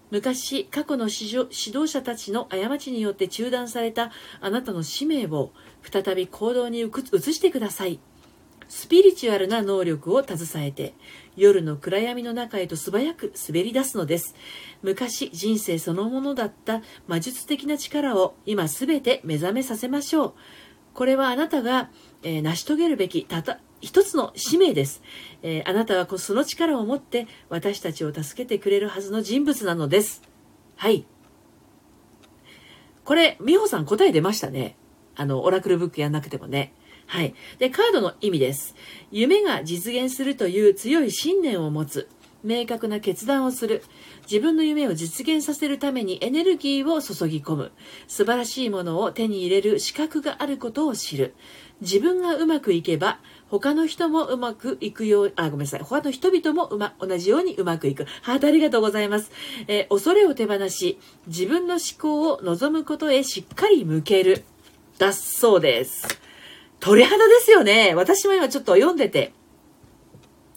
[0.10, 6.86] 昔過去の指導者たちの過ちによって中断されたあなたの使命を再び行動に移
[7.34, 8.00] してください。
[8.70, 10.94] スピリチュアルな能力を携えて
[11.38, 14.36] 夜の暗闇の中へと素早く滑り出すのです。
[14.82, 20.34] 昔人生そのものだった魔術的な力を今すべて目覚めさせましょう。
[20.94, 21.90] これはあなたが、
[22.24, 25.02] えー、成し遂げるべきたた一つの使命です、
[25.44, 30.22] えー、あなたはその力を持って私たちを助けてくれるはずの人物なのです。
[30.76, 31.06] はい。
[33.04, 34.76] これ、美穂さん答え出ましたね。
[35.16, 36.74] あの、オラクルブックやんなくてもね。
[37.06, 37.34] はい。
[37.58, 38.76] で、カードの意味です。
[39.12, 42.10] 夢が実現するという強い信念を持つ。
[42.44, 43.82] 明確な決断をする。
[44.30, 47.72] 自分の夢を実現させるためにエネルギーを注ぎ込む。
[48.08, 51.34] 素晴らしいものを手に入れる資格があることを知る。
[51.82, 55.82] 自分がうまくいけば、他の人もうまくいくよう、あ、ごめんなさい。
[55.82, 58.06] 他の人々もうま、同じようにうまくいく。
[58.22, 59.32] ハートありがとうございます。
[59.68, 64.44] えー、恐れを手放し、自分の思考を望むことへしっかり向ける。
[64.98, 66.20] だそうです。
[66.80, 67.94] 鳥肌ですよね。
[67.96, 69.34] 私も今ちょっと読んでて、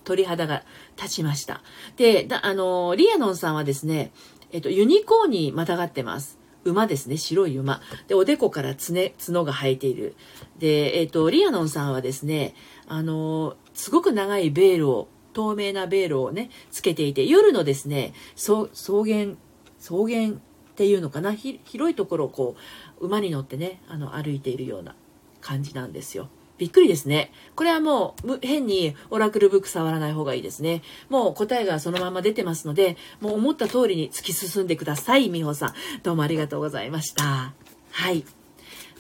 [0.05, 0.64] 鳥肌が
[0.96, 1.62] 立ちました。
[1.96, 4.12] で、あの、リアノンさんはですね、
[4.53, 6.40] えっと、ユニコーンにまたがってます。
[6.64, 7.16] 馬ですね。
[7.16, 7.81] 白い馬。
[8.07, 10.14] で、おでこから角、角が生えている。
[10.59, 12.55] で、えっ、と、リアノンさんはですね、
[12.90, 18.66] あの、すごく長いベールを、透明なベールをね、つけていて、夜のですね、草
[19.05, 19.37] 原、
[19.79, 20.33] 草原っ
[20.74, 22.57] ていうのかな、広いところをこ
[23.00, 24.96] う、馬に乗ってね、あの、歩いているような
[25.40, 26.31] 感じなんですよ。
[26.59, 27.33] びっくりですね。
[27.55, 30.83] これはもう、変にオラクルブック触らない方がいいですね。
[31.09, 35.74] もう答えがそのまま出てますので、もう思った通りに突き進んでください、美穂さん。
[36.03, 37.55] どうもありがとうございました。
[37.92, 38.24] はい。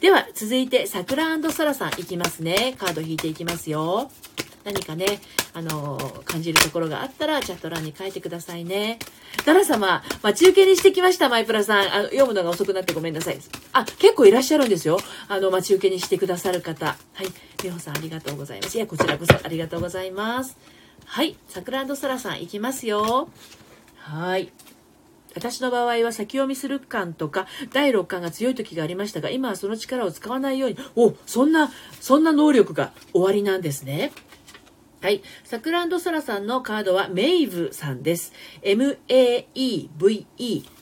[0.00, 2.74] では、続いて、桜ソラさんいきますね。
[2.78, 4.10] カード引いていきますよ。
[4.64, 5.20] 何かね、
[5.52, 8.98] あのー、感じるところがあったら、チャット欄に書いてくださいね。
[9.44, 11.94] ダラ様、まあ、中継にしてきました、マイプラさん。
[11.94, 13.38] あの、読むのが遅くなってごめんなさい。
[13.74, 14.98] あ、結構いらっしゃるんですよ。
[15.28, 16.86] あの、待ち受けにしてくださる方。
[16.86, 17.26] はい。
[17.62, 18.76] 美穂さん、ありがとうございます。
[18.76, 20.56] いや、こちらこそありがとうございます。
[21.04, 21.36] はい。
[21.48, 23.28] 桜ソラさん、いきますよ。
[23.98, 24.50] はい。
[25.34, 34.12] 私の場合は先読みする感とか第6感が強い時がありましたが今はその力を使わないようにおそんなそんな能力が終わりなんですね
[35.02, 35.22] はい。
[35.44, 38.34] サクランドサラさんのカードはメイブさんです。
[38.60, 39.04] M-A-E-V-E、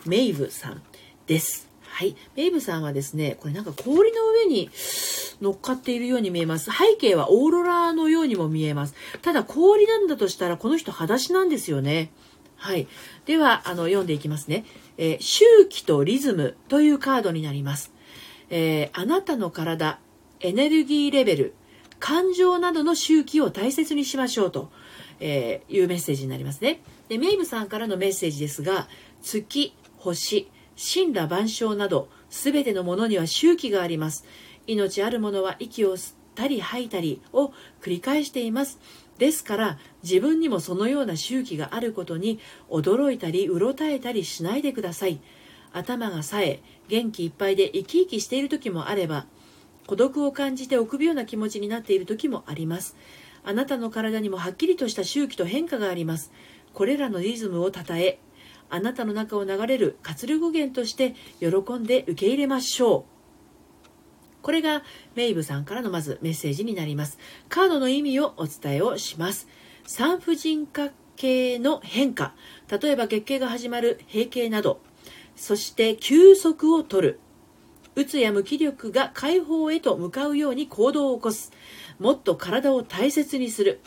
[0.06, 0.82] メイブさん
[1.28, 1.68] です。
[1.87, 2.16] はい。
[2.34, 4.70] メイブさんはですね、これなんか氷の上に
[5.40, 6.72] 乗っかっているように見えます。
[6.72, 8.94] 背景はオーロラのようにも見えます。
[9.22, 12.11] ただ氷なんだとしたらこの人裸足なんですよね。
[12.56, 12.88] はい。
[13.28, 14.64] では、あの、読んでいきますね。
[14.96, 17.92] えー、周期とリズムというカードになります。
[18.48, 20.00] えー、あなたの体、
[20.40, 21.54] エネルギーレベル、
[21.98, 24.70] 感情などの周期を大切にしましょうと、
[25.20, 26.80] えー、いうメッセージになりますね。
[27.10, 28.88] で、メイブさんからのメッセージですが、
[29.20, 30.48] 月、星、
[30.94, 34.24] 神羅万象など、すべてのものには周期があります。
[34.66, 38.78] 命あるものは息を吸ったり吐いたりを繰り返しています。
[39.18, 42.38] ですから自分にもそのような周期があることに
[42.70, 45.20] 驚いたりうろたえたりしないでください。
[45.72, 49.26] 頭が冴え元気いっぱいで生き生きしている時もあれば
[49.87, 52.96] 孤独を感じて臆病な気持ちになっている時もあります。
[53.44, 56.33] あなたの体にもはっきりとした周期と変化があります。
[56.74, 58.18] これらのリズムをたたえ
[58.70, 63.17] あなたの中を流れる活力源として喜んで受け入れましょう。
[64.48, 64.82] これが
[65.14, 67.18] メイブさんからのまずメッセージになります。
[67.50, 69.46] カードの意味をお伝えをします。
[69.87, 72.32] 産婦人科系の変化、
[72.70, 74.80] 例えば月経が始まる閉経など、
[75.37, 77.20] そして休息を取る。
[77.94, 81.52] うつや無気力が解放へと向かうように行動を起こす。
[81.98, 83.80] もっと体を大切にする。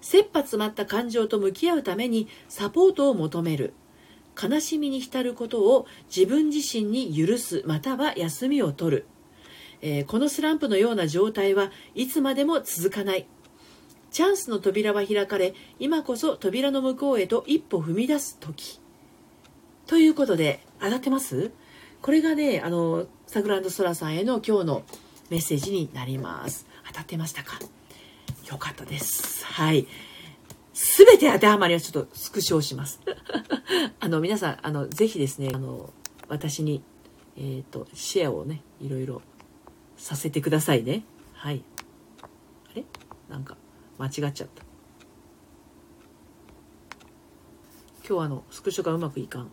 [0.00, 3.74] 切羽詰まった感情と向き合うためにサポートを求める。
[4.42, 9.06] 悲しみに浸ることを自分自身に許すまたは休みを取る。
[9.80, 13.26] えー、このスランプのような状態はいつまでも続かない
[14.10, 18.80] チャンスの扉は開かれ今こそ扉の向こうへと一歩踏み出す時
[19.86, 21.50] ということで当たってます？
[22.02, 24.82] これがね、あの、サグランドソラさんへの今日の
[25.30, 26.66] メッセージになります。
[26.86, 27.58] 当たってましたか？
[28.50, 29.44] よかったです。
[29.46, 29.86] はい。
[30.74, 33.00] すべて当てはまりはちょっとスクショします。
[33.98, 35.92] あの、皆さん、あの、ぜひですね、あの、
[36.28, 36.82] 私に、
[37.36, 39.22] えっ、ー、と、シェアをね、いろいろ
[39.98, 41.04] させてくださいね。
[41.34, 41.62] はい。
[42.22, 42.28] あ
[42.74, 42.84] れ？
[43.28, 43.58] なんか、
[43.98, 44.62] 間違っちゃった。
[48.08, 49.50] 今日あの、スクショがうまくいかん。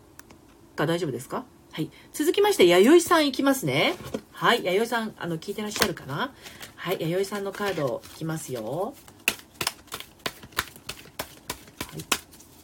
[0.76, 1.44] か大丈夫ですか？
[1.72, 1.90] はい。
[2.14, 3.96] 続きまして、弥生さんいきますね。
[4.32, 4.64] はい。
[4.64, 6.32] 弥生さん、あの、聞いてらっしゃるかな？
[6.76, 6.96] はい。
[7.00, 8.94] 弥生さんのカードいきますよ。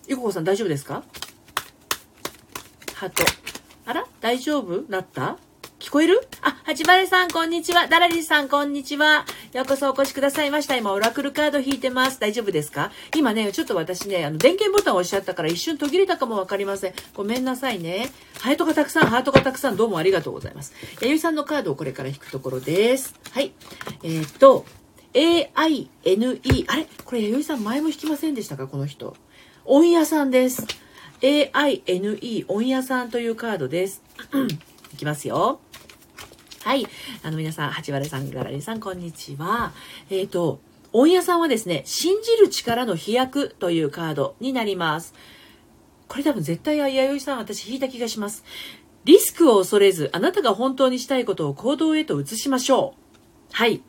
[0.07, 1.05] ゆここさん大丈夫ですか？
[2.95, 3.23] ハート。
[3.85, 4.07] あら？
[4.21, 4.85] 大丈夫？
[4.89, 5.37] なった？
[5.93, 6.27] こえる？
[6.41, 7.87] あ、八丸さん、こんにちは。
[7.87, 9.27] ダラリさん、こんにちは。
[9.53, 10.75] ようこそお越しくださいました。
[10.75, 12.19] 今、オラクルカード引いてます。
[12.19, 12.91] 大丈夫ですか？
[13.15, 16.95] 今ね、ちょっと私ね、あの、電源ボタンを押しちゃったから一瞬途切れたかもわかりません。
[17.13, 18.11] ごめんなさいね。
[18.41, 20.73] ハートがたくさん、ハートがたくさん、どうもありがとうございます。
[21.03, 23.15] 弥生さんのカードをこれから引くところです。
[23.31, 23.53] はい。
[24.03, 24.65] えー、っと、
[25.13, 25.91] AINE。
[26.69, 26.87] あれ？
[27.05, 28.67] これ弥生さん前も引きませんでしたか？
[28.67, 29.15] この人。
[29.67, 30.67] 温屋さんです。
[31.21, 34.03] AINE 温屋さんというカードです。
[34.95, 35.61] いきますよ。
[36.65, 36.87] はい。
[37.25, 39.73] あの皆さん、八原さん、ガラリさん、こんにちは。
[40.11, 40.61] えっ、ー、と、
[40.93, 45.13] 温屋さんはですね、信じる力の飛躍というカードになります。
[46.07, 48.45] これ多分絶対弥生さん私引いた気がします。
[49.05, 53.49] リスクを恐れず、あなたが本当にしたいことを行動へと移しましょう。
[53.51, 53.83] はい。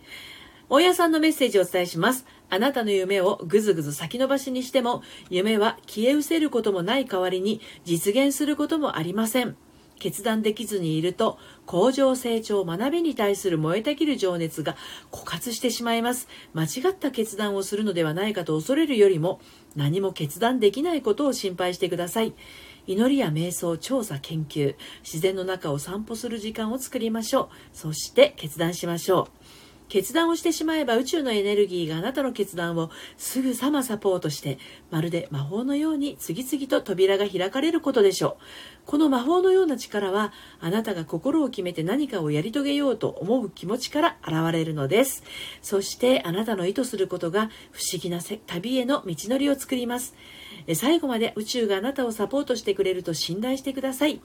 [0.68, 2.26] 大家さんのメッセージをお伝えします。
[2.50, 9.56] あなたの夢をぐずぐず先延ばしにしても、夢は消え失せることもない代わりに実現することもありません。
[10.00, 14.76] 決断できずにいると、向上成長、学びに対する燃えたぎる情熱が
[15.12, 16.28] 枯渇してしまいます。
[16.54, 19.40] 間違った決断をするのではないかと恐れるよりも、
[19.76, 22.34] 何も決断できないことを心配してください。
[22.86, 27.48] 祈りや瞑想、調査、研究、自然の中を散歩する時間を作りましょう。
[27.72, 29.43] そして決断しましょう。
[29.90, 34.58] 決断をしてしまえば宇宙のエネルギーがあなたの決断をすぐさまサポートして
[34.92, 38.44] まるで魔法のように次々と扉が開かれることでしょう。
[38.86, 45.24] この魔法のような力はあなたが心を決めて何かをやり遂げようと思う気持ちから現れるのです。
[45.62, 50.16] そしてあなたの意図することが不思議な旅への道のりを作ります。
[50.76, 54.22] 最後まで宇宙があなたをサポートしてくれると信頼してください。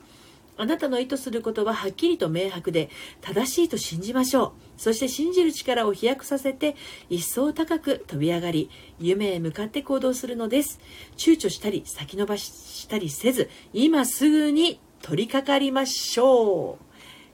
[0.59, 2.91] あなたの意図することははっきりと明白で
[3.21, 4.53] 正しいと信じましょう。
[4.77, 6.77] そして信じる力を飛躍させて
[7.09, 10.81] 一層高く飛び上がり夢へ向かって行動するのです。
[11.17, 16.85] 躊躇したり先延ばしたりせず今すぐに取り掛かりましょう。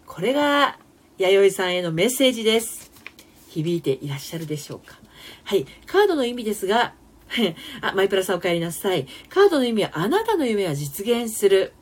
[0.07, 0.79] これが
[1.19, 2.93] 弥生さんへのメッセージです。
[3.49, 4.99] 響いていらっしゃるでしょうか。
[5.45, 5.65] はい。
[5.87, 6.95] カードの意味ですが、
[7.81, 9.07] あ、マイプラさんお帰りなさい。
[9.29, 11.73] カードの意味はあなたの夢は実現する。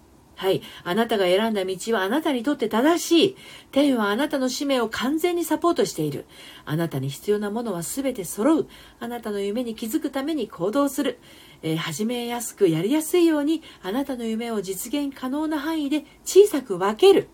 [0.42, 0.60] はい。
[0.82, 3.36] あなたが選んだ道はあなたにとって正しい。
[3.70, 6.24] 天はあなたの使命を完全にサポートしている。
[6.64, 8.66] あなたに必要なものは全て揃う。
[8.98, 11.20] あなたの夢に気づくために行動する。
[11.62, 17.28] えー、始めやすくやりやすいように、あなたの夢を実現可能な範囲で小さく分ける。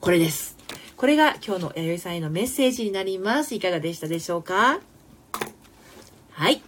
[0.00, 0.56] これです。
[0.96, 3.56] これが今日の弥生さんへのメッセージになります。
[3.56, 4.78] いかがでしたでしょうか？
[6.30, 6.62] はい。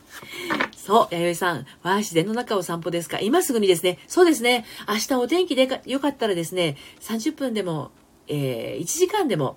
[0.85, 1.57] そう、弥生さん。
[1.83, 3.19] わあ、自然の中を散歩ですか？
[3.19, 3.99] 今すぐにですね。
[4.07, 4.67] そうですね。
[4.87, 7.91] 明日お天気でよかったらですね、30分でも、
[8.29, 9.57] えー、1時間でも、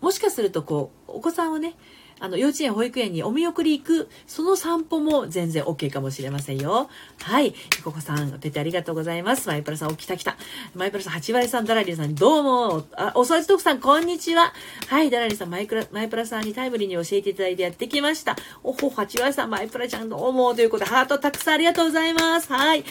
[0.00, 1.76] もしかするとこう、お子さんをね、
[2.18, 6.88] あの、幼稚園、保育園にお見送り行く、その散歩も全然 OK かもしれませんよ。
[7.20, 7.54] はい。
[7.84, 9.48] ここさん、お手手ありがとうございます。
[9.48, 10.36] マイプラさん、おきたきた。
[10.74, 12.86] マイプラさん、八割さん、ダラリーさん、どうも。
[12.96, 14.54] あ、お掃除トクさん、こんにちは。
[14.88, 18.34] はい、ダラリーさん、マイクラ、マイプラさんにタイムリーに教えていただいてやってきました。
[18.62, 20.54] おほ、八割さん、マイプラちゃん、どうも。
[20.54, 22.50] ということで、ハートたくさんありがとうございます。
[22.50, 22.84] はい。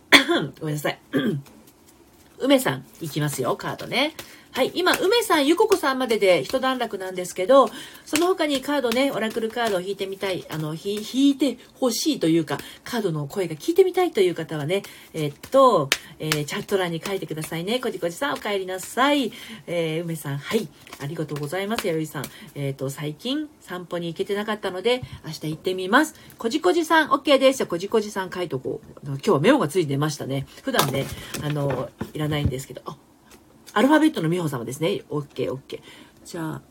[0.60, 0.98] ごめんなさい。
[2.40, 4.14] 梅さん、いきますよ、カードね。
[4.58, 7.70] はい、今、梅さん、ゆここさんまでで一段落なんですけど、
[8.04, 14.82] その他にカードね、オラクルカードを引いてみたい、あの、引いてほしいというか、カードの声が聞いてみたいという方はね、
[15.14, 17.78] え、っと、えー、チャット欄に書いてくださいね。
[17.78, 19.30] こじこじさん、お帰りなさい。
[19.68, 20.66] えー、梅さん、はい、
[21.00, 22.24] ありがとうございます、やよいさん。
[22.56, 26.16] えっと、最近、散歩に行けてなかったので、明日行ってみます。
[26.36, 27.58] こじこじさん、OK です。
[27.58, 29.06] じゃこじこじさん書いとこう。
[29.06, 30.48] 今日はメモがついてましたね。
[30.64, 31.06] 普段ね、
[31.44, 32.96] あの、いらないんですけど、あ、
[33.72, 35.02] アルファベットの美穂様ですね。
[35.10, 35.80] OK、OK。
[36.24, 36.62] じゃあ、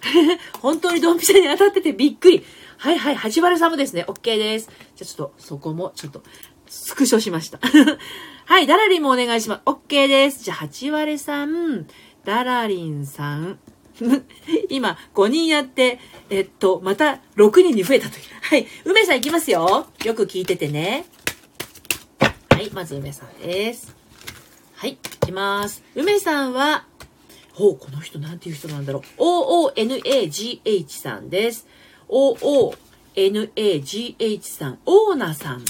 [0.60, 2.44] 本当にドンピシャに当たっててびっくり。
[2.78, 4.70] はいはい、八原さんもですね、OK です。
[4.96, 6.22] じゃあちょっと、そこも、ちょっと、
[6.66, 7.60] スクショしました。
[8.46, 9.62] はい、ダラリンもお願いします。
[9.66, 10.44] OK です。
[10.44, 11.86] じゃあ、八割さん、
[12.24, 13.58] ダラリンさん。
[14.70, 15.98] 今、5人やって、
[16.30, 18.24] えっと、また6人に増えたという。
[18.40, 19.86] はい、梅さんいきますよ。
[20.04, 21.04] よく聞いててね。
[22.50, 23.99] はい、まず梅さんです。
[24.80, 25.84] はい、いきます。
[25.94, 26.86] 梅さんは、
[27.52, 29.22] ほう、この人なんていう人なんだろう。
[29.74, 31.66] OONAGH さんです。
[32.08, 32.78] OONAGH
[34.40, 34.78] さん。
[34.86, 35.62] オーナさん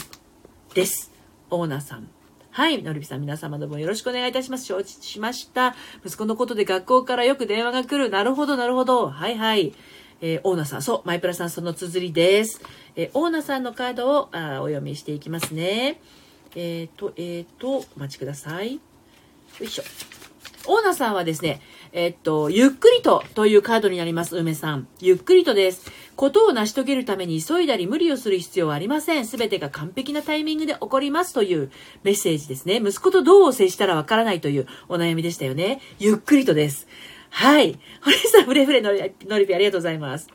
[0.74, 1.10] です。
[1.50, 2.08] オーナさん。
[2.52, 2.80] はい。
[2.84, 4.66] のりびさん、皆様の分よろしくお願いいたします。
[4.66, 5.74] 承知しました。
[6.06, 8.10] 息子のことで学校からよく電話が来る。
[8.10, 9.08] なるほど、なるほど。
[9.08, 9.74] はいはい。
[10.20, 12.62] えーオーナさん、そう、マイプラさん、その綴りです。
[12.94, 16.00] えーオーナさんのカードをあーお読みしていきますね。
[16.54, 18.78] えっ、と、えっ、と、お待ちください。
[19.58, 19.82] よいしょ。
[20.66, 21.60] オーナーさんはですね、
[21.92, 24.86] えっと、ゆっくりとというカードになります、梅さん。
[25.00, 25.90] ゆっくりとです。
[26.16, 29.26] ことを成し遂げるために急いだり無理をする必要はありません。
[29.26, 31.70] すべてが完璧なタイミングで起こりますという
[32.04, 32.76] メッセージですね。
[32.76, 35.80] 息子とどう接したらわからないというお悩みでしたよね。
[35.98, 36.86] ゆっくりとです。
[37.30, 37.78] はい。
[38.02, 40.28] 堀さん、フレフレのりのりぴありがとうございます。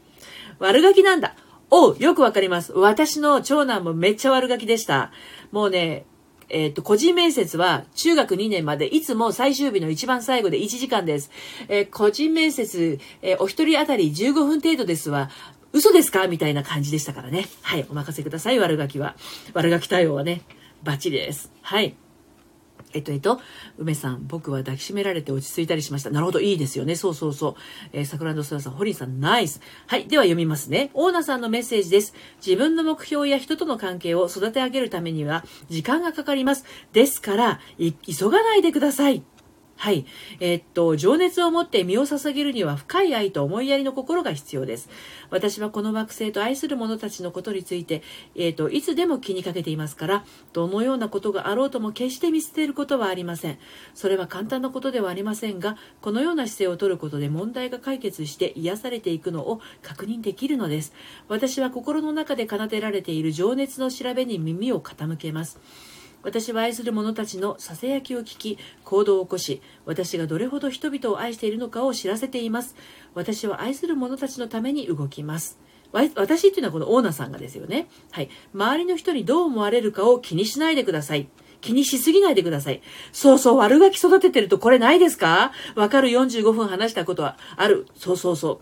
[0.60, 1.36] 悪ガキなんだ。
[1.70, 2.74] おう、よくわかります。
[2.74, 5.12] 私の長男もめっちゃ悪ガキでした。
[5.52, 6.06] もうね、
[6.50, 11.32] えっ、と、個人面接は中学2年までいつも最終日の一番最後で1時間です。
[11.68, 15.30] えー個人面接、えーお一人当たり15分程度ですわ。
[15.74, 16.28] 嘘ですか？
[16.28, 17.48] みたいな感じでしたからね。
[17.62, 19.16] はい、お任せください、悪ガキは。
[19.54, 20.42] 悪ガキ対応はね、
[20.84, 21.52] バッチリです。
[21.62, 21.96] はい。
[22.96, 23.42] えっと、えっと、
[23.78, 26.10] 梅さん、僕は抱きしめられて落ち着いたりしました。
[26.10, 26.96] なるほど、いいですよね。
[26.96, 27.56] そうそうそう。
[27.92, 29.60] えー、桜の空さん、ホリンさん、ナイス。
[29.88, 30.92] はい、では読みますね。
[30.94, 32.14] オーナさんのメッセージです。
[32.46, 36.64] 自分の目標や人との関係を育て上げるためには、時間がかかります。
[36.94, 39.24] ですから、急がないでください。
[39.78, 40.06] はい。
[40.40, 44.90] えーっと、情熱を持って身を捧げるには深い愛と思いやりの心が必要です。
[45.30, 48.02] 私はこの惑星と愛する者たちのことについて、
[48.36, 53.60] えーっと、いつでも気にかけていますから、どのようなことがあろうとも決して見捨てることはありません。
[53.94, 60.94] それは簡単なことではありませんが、このような姿勢を取ることで問題が解決して癒されていくのを確認できるのです。
[61.28, 65.60] 私は心の中で奏でられている情熱の調べに耳を傾けます。
[66.26, 72.76] 私は愛する者たちのささやきを聞き行動を起こし私がどれほど人々を愛しているのかを知らせています。
[73.14, 75.60] 私は愛する者たちのために動きます。
[75.94, 77.88] 私っていうのはこのオーナーさんがですよね。
[78.12, 78.30] はい。
[78.54, 81.30] 周りの人にどう思われるかを気にしないでください。
[81.62, 82.82] 気にしすぎないでください。
[83.14, 85.52] そうそう、悪ガキ育ててるとこれないですか？
[85.76, 87.88] わかる？45分話したことはある。
[87.96, 88.60] そうそうそう。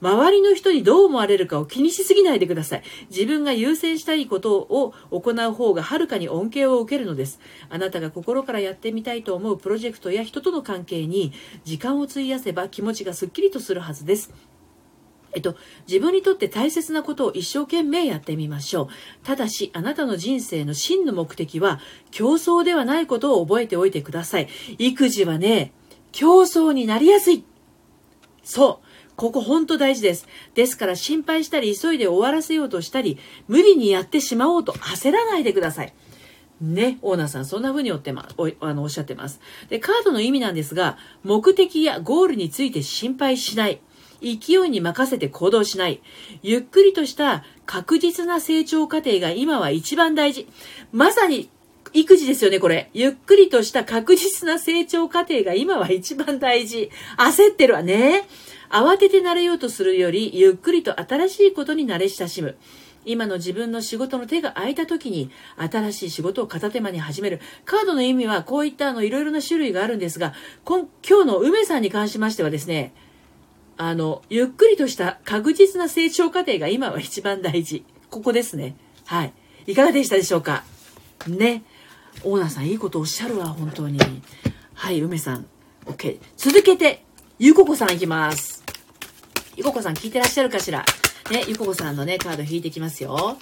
[0.00, 2.82] 周りの人にどう思われるかを気にしすぎないでください。
[3.10, 7.40] 自分が優先したいことを行う方がはるかに恩恵を受けるのです。
[7.68, 11.32] あなたが心からやってみたいと思うプロジェクトや人との関係に
[11.64, 14.32] 時間を費やせば気持ちがすっきりとするはずです。
[15.32, 18.88] えっと、自分にとって大切なことを一生懸命やってみましょう。
[19.24, 24.48] ただし、あなたの人生の真の目的は、競争ではないことを覚えておいてください。
[24.78, 25.72] 育児はね、
[26.10, 27.44] 競争になりやすい。
[28.42, 28.89] そう。
[29.20, 30.26] ここ本当大事です。
[30.54, 35.92] ですから心配したり急いで終わらせようとしたり、無理にやってしまおうと焦らないでください。
[36.62, 39.40] ね、オーナーさん、そんな風におってま、おあのおっしゃってます。
[39.68, 43.80] で、カードの意味なんですが、目的やゴールについて心配しない。
[44.22, 46.00] 勢いに任せて行動しない。
[46.42, 50.48] ゆっくりとした確実な成長過程が今は一番大事。
[50.92, 51.50] まさに
[51.92, 52.88] 育児ですよね、これ。
[52.94, 56.90] ゆっくりとした確実な成長過程が今は一番大事。
[57.18, 58.26] 焦ってるわね。
[58.70, 62.56] 慌てて慣れようとするより、ゆっくりと新しいことに慣れ親しむ。
[63.04, 67.40] 今の自分の仕事の手が空いた時に新しい仕事を片手間に始める。
[67.64, 72.92] カードの意味はこういったあのいろいろな種類があるんですが、今今日の梅さんに関しましてはですね、
[73.78, 77.84] あの、ゆっくりとした確実な成長過程が今は一番大事。
[78.10, 78.76] ここですね。
[79.06, 79.32] はい。
[79.66, 80.64] いかがでしたでしょうか？
[81.26, 81.62] ね。
[82.22, 83.98] オーナーさん、いいことおっしゃるわ、本当に。
[84.74, 85.46] はい、梅さん。
[85.86, 86.18] OK。
[86.36, 87.02] 続けて、
[87.38, 88.59] ゆここさんいきます。
[89.56, 90.84] ゆここさん聞いてらっしゃるかしら？
[91.30, 93.12] ね、ゆここさんのね、カード引いてきますよ。
[93.12, 93.36] は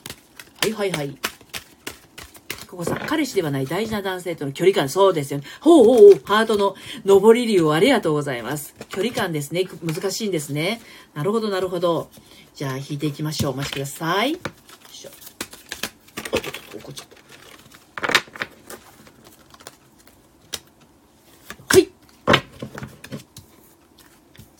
[0.66, 1.16] いはいはい。
[2.66, 5.46] ここさん、彼氏ではない大事な男性との距離感、そうですよね。
[5.60, 8.74] ほうほうほう、ハートの上り竜をありがとうございます。
[8.88, 9.64] 距離感ですね。
[9.82, 10.80] 難しいんですね。
[11.14, 12.10] なるほど、なるほど。
[12.54, 13.52] じゃあ、引いていきましょう。
[13.52, 14.32] お待ちください。
[14.32, 14.38] よ
[14.92, 15.10] いしょ。
[16.32, 17.16] おっとっとっと、怒っちゃった。
[21.74, 21.88] はい。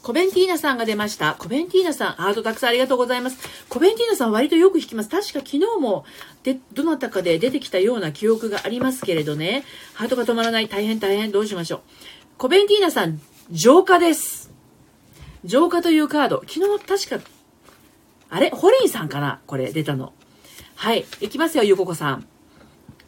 [0.08, 1.34] コベンティーナさんが出ました。
[1.34, 3.36] コベンティーナさん、ハートたくさんありがとうございます。
[3.68, 5.10] コベンティーナさん割とよく弾きます。
[5.10, 6.06] 確か昨日も
[6.44, 9.64] で、どなたかで出てきたような記憶がありますけれどね。
[9.92, 10.68] ハートが止まらない。
[10.68, 11.30] 大変大変。
[11.30, 11.80] どうしましょう。
[12.38, 14.50] コベンティーナさん、浄化です。
[15.44, 16.42] 浄化というカード。
[16.48, 17.30] 昨日確か、
[18.30, 18.48] あれ？
[18.48, 19.40] ホリンさんかな？
[19.46, 20.14] これ出たの。
[20.74, 21.04] はい。
[21.20, 22.26] いきますよ、ゆここさん。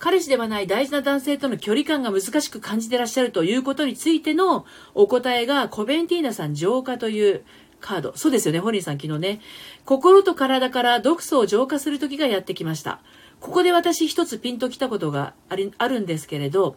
[0.00, 7.44] 彼氏ではない大事な男性との距離感が難しく感じてらっしゃるということについてのお答えがコベンティーナさん浄化という
[7.80, 8.16] カード。
[8.16, 9.40] そうですよね、ホリンさん昨日ね。
[9.84, 13.00] 心と体から毒素を浄化する時がやってきました。
[13.40, 16.76] ここで私一つピンときたことがありあるんですけれど、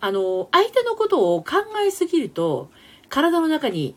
[0.00, 1.56] あの、相手のことを考
[1.86, 2.70] えすぎると、
[3.08, 3.94] 体の中に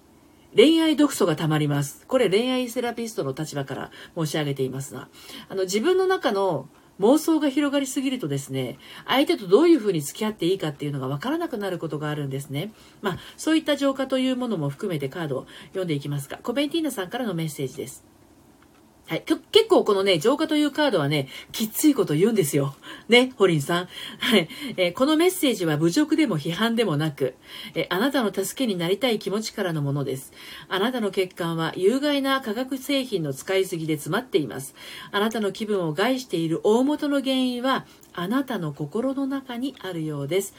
[0.55, 2.05] 恋愛毒素が溜まります。
[2.07, 5.07] これ恋愛セラピストの立場から申し上げていますが、
[5.49, 6.67] あの、自分の中の
[7.01, 8.77] 妄想が広がりすぎるとですね、
[9.07, 12.71] 相手とどういうふうに付き合っていいかっていうのが分からなくなることがあるんですね。
[13.01, 18.10] まあ、そういった浄化というものも含めてカードを読んでいきますか、コベンティーナさんからのメッセージです。
[19.07, 19.23] はい。
[19.23, 22.75] 結構このね、浄化というカードはね、きついこと言うんですよ。
[23.09, 23.89] ね、ホリンさん。
[24.19, 24.47] はい。
[24.77, 27.35] えー、このメッセージは侮辱でも批判でもなく、
[27.75, 30.31] えー、あなたの助けになりたい気持ちからのものです。
[30.69, 34.75] あなたの欠陥は有害な化学製品の使いすぎで詰まっています。
[35.11, 40.53] あなたの気分を害している大元の原因は、あなたの心の中にあるようです。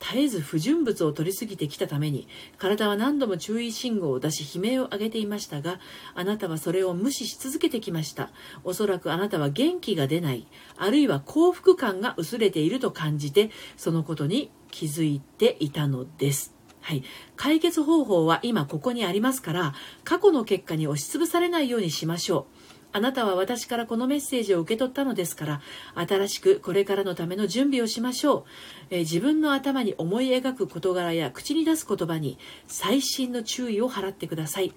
[0.00, 2.28] 絶えず不純物を取りすぎてきたために
[2.58, 5.80] 体は何度も注意信号を出し悲鳴を上げていましたが
[6.14, 8.30] あなたはそれを無視し続けてきました
[8.64, 17.02] おそらくあなたは元気が出ないあるいは幸福感が薄れていると感じてそのことに気づいていたのですはい。
[17.34, 19.74] 解決方法は今ここにありますから、
[20.04, 22.76] 過去の結果に押しつぶされないようにしましょう。
[22.92, 25.60] あなたは私からこのメッセージを受け取ったのですから、
[25.96, 28.44] 新しくこれからのための準備をしましょう。
[28.90, 34.72] えー、自分の頭に思い描く事柄や口に出す言葉に細心の注意を払ってください。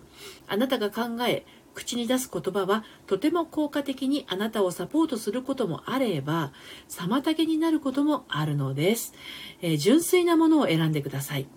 [0.47, 6.51] あなたが考え、口に出す言葉はとても効果的にあなたをサポートすることもあれば
[6.89, 9.13] 妨げになることもあるのです、
[9.61, 11.47] えー、純粋なものを選んでください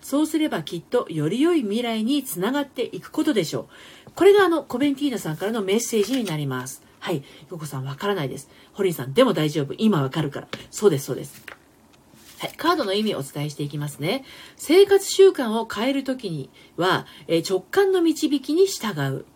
[0.00, 3.68] そうすればきっとより良い未来につながっていくことでしょ
[4.08, 4.12] う。
[4.14, 6.82] これがあの、コベンティーナさんからのメッセージになります。
[7.00, 7.22] はい。
[7.50, 8.48] ヨコさんわからないです。
[8.72, 9.74] ホリンさん、でも大丈夫。
[9.76, 10.48] 今わかるから。
[10.70, 11.59] そうです、そうです。
[12.40, 14.24] はい、カードの意味をお伝えしていきますね。
[14.56, 19.26] 生活習慣を変えるときには、えー、直感の導きに従う。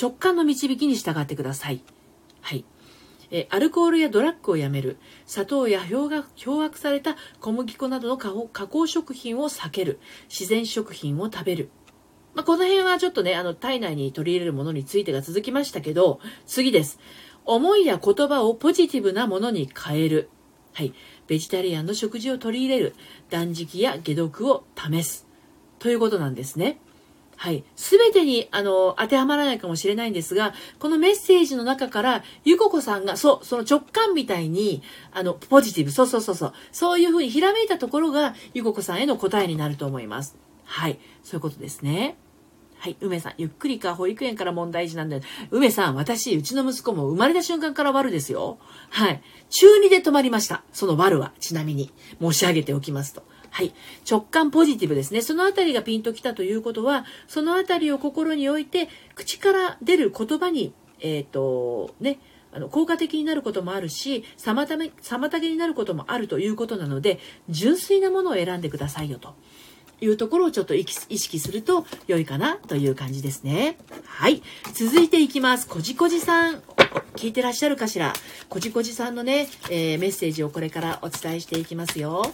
[0.00, 1.84] 直感の導きに従ってください。
[2.40, 2.64] はい。
[3.30, 6.16] えアルコールやドラッグをやめる砂糖や氷
[6.66, 11.70] 圧された小麦粉などの加工食品を避ける自然食品を食べる
[12.34, 16.98] まあ、この辺はちょっとね、あの、体内に取り入れるものについてが続きましたけど、次です。
[17.44, 20.30] 思いや言葉をポジティブなものに変える。
[20.72, 20.92] はい。
[21.26, 22.94] ベジタリアンの食事を取り入れる。
[23.30, 25.26] 断食や解毒を試す。
[25.78, 26.78] ということなんですね。
[27.36, 27.64] はい。
[27.76, 40.36] すべてに、あの、当てはまらないかもしれないんですが、このメッセージの中から、ゆここさんが、そう、その直感みたいに、あの、ポジティブ、そうそうそうそう、そういうふうにひらめいたところが、ゆここさんへの答えになると思います。
[40.64, 40.98] はい。
[41.22, 42.16] そういうことですね。
[42.84, 45.22] はい、梅さん、ゆっくりか保育園から問題児なんだよ。
[45.50, 48.58] 梅さん、私、うちの息子も生まれた瞬間から悪ですよ。
[48.90, 49.22] はい。
[49.48, 50.64] 中2で止まりました。
[50.70, 51.90] その悪は、ちなみに。
[52.20, 53.22] 申し上げておきますと。
[53.48, 53.72] はい。
[54.06, 55.22] 直感ポジティブですね。
[55.22, 62.18] そのあたりがピンときたということは、そのあたりを心に置いて、口から出る言葉に、えっ、ー、と、ね、
[62.52, 67.18] あの効果的になることもあるし妨げになることもあるということなので
[67.48, 69.34] 純粋なものを選んでくださいよと
[70.00, 73.78] いうところをちょっと意識すると良いかなという感じですね。
[74.04, 74.42] はい。
[74.72, 75.66] 続いていきます。
[75.66, 76.62] こじこじさん。
[77.16, 78.12] 聞いてらっしゃるかしら？
[78.48, 82.32] こじこじさんのね、えー、メッセージをこれからお伝えしていきますよ。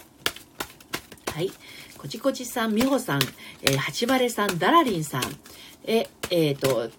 [1.33, 1.51] はい。
[1.97, 3.21] こじこじさん、みほさん、
[3.61, 5.23] えー、はちばれさん、だらりんさん、
[5.83, 6.89] え、えっ、ー、と、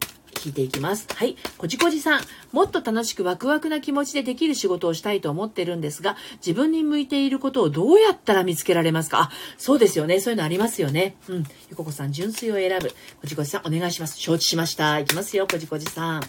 [0.42, 1.06] 聞いていきます。
[1.14, 1.36] はい。
[1.56, 9.20] こじこじさん、もっと楽しくワクワクな気持ちでできる仕事をしたいと思ってるんですが、自分に向いていることをどうやったら見つけられますか？
[9.20, 10.18] あ、そうですよね。
[10.18, 11.16] そういうのありますよね。
[11.28, 11.44] うん。
[11.70, 12.88] ゆここさん、純粋を選ぶ。
[12.88, 14.18] こじこじさん、お願いします。
[14.18, 14.98] 承知しました。
[14.98, 16.22] いきますよ、こじこじさん。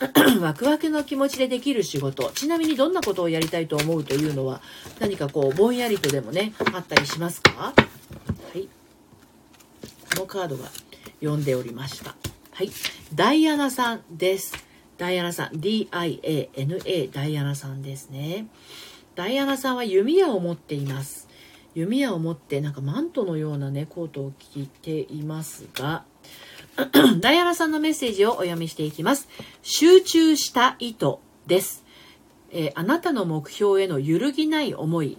[0.40, 4.62] ワクワクの気持ちでできる仕事ちなみにどんなことをやりたいと思うというのは
[4.98, 7.50] 何かこうぼんやりとでもねあったりしますか？
[7.52, 7.74] は
[8.54, 8.68] い
[10.14, 10.66] このカードが
[11.20, 12.14] 読んでおりました
[12.60, 12.70] はい
[13.14, 14.52] ダイアナさんです
[14.98, 18.48] ダイアナさん DIANA ダイアナさんですね
[19.14, 21.26] ダイアナさんは弓矢を持っています
[21.74, 26.04] 弓矢を持ってなんかマントのようなねコートを着ていますが
[27.22, 29.28] ダイアナさんのメッセージをお読みしていきます。
[29.62, 31.14] 集中した意図
[31.46, 31.82] です。
[32.52, 35.16] えー、あなたの目標への揺るぎない思い、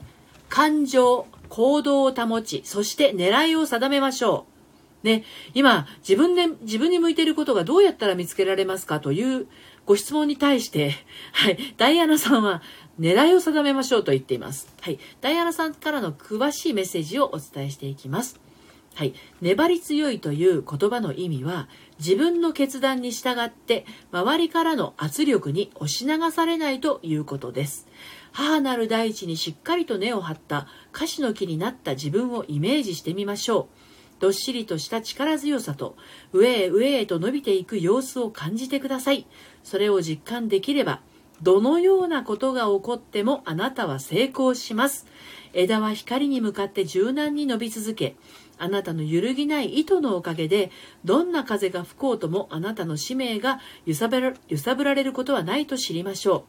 [0.47, 4.50] 感情、行動を保ち、そして狙いを定めましょう。
[5.03, 5.23] ね、
[5.53, 9.47] 今、自分で、自分に向いていることがどうやったら見つけられますかという
[9.85, 10.93] ご質問に対して、
[11.33, 12.61] はい、ダイアナさんは
[12.99, 14.67] 狙いを定めましょうと言っています。
[14.81, 18.39] はい、ダイアナさんからの詳しいメッセージをお伝えしていきます。
[18.93, 27.87] はい、粘り強いという言葉の意味は自分の決断に従って周りからの圧力に押し流されないということです
[28.33, 33.80] 母なる大地にしっかりと根を張った歌詞の木になった自分をイメージしてみましょう
[34.21, 35.97] どっしりとした力強さと
[36.31, 39.27] 上へ上へと伸びていく様子を感じてください
[39.63, 41.01] それを実感できれば
[41.41, 45.07] どのようなことが起こってもあなたは成功します。
[45.53, 48.15] 枝は光に向かって柔軟に伸び続け、
[48.59, 50.69] あなたの揺るぎない糸のおかげで、
[51.03, 56.43] どんな風が吹こうともあなたの使命が揺さぶら揺さぶられることはないと知りましょう。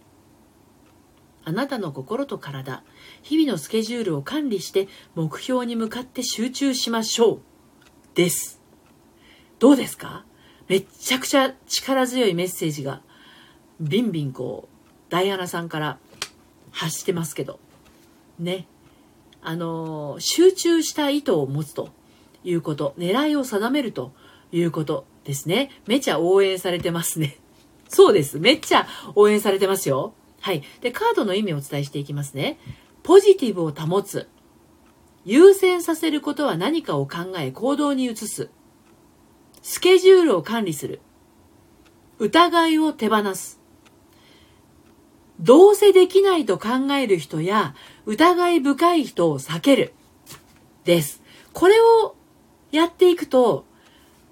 [1.45, 2.85] あなたの心と体、
[3.23, 7.52] 日々のスケジュールを管理して目標に向かって集中しましょう。
[8.15, 8.61] です。
[9.59, 10.25] どうですか？
[10.69, 13.03] めっちゃくちゃ力強いメッセージが、
[13.81, 15.99] ビンビンこう、ダイアナさんから
[16.71, 17.59] 発してますけど。
[18.39, 18.67] ね。
[19.43, 21.91] あの集中した意図を持つと。
[22.45, 24.13] いうこと、狙いを定めると
[24.51, 25.71] いうことですね。
[25.87, 27.39] めちゃ応援されてますね。
[27.89, 28.41] そうです。
[28.41, 30.13] めっちゃ応援されてますよ。
[30.41, 30.65] はい。
[30.81, 32.59] で、カードの意味をお伝えしていきますね。
[33.05, 34.27] ポジティブを保つ。
[35.25, 38.51] 優先させることは何かを考え行動に移す。
[39.63, 41.01] スケジュールを管理する。
[42.19, 43.61] 疑いを手放す。
[45.41, 47.75] どうせできないと考える人や
[48.07, 49.95] 疑い深い人を避ける。
[50.85, 51.23] です。
[51.53, 52.17] これを
[52.71, 53.65] やっていくと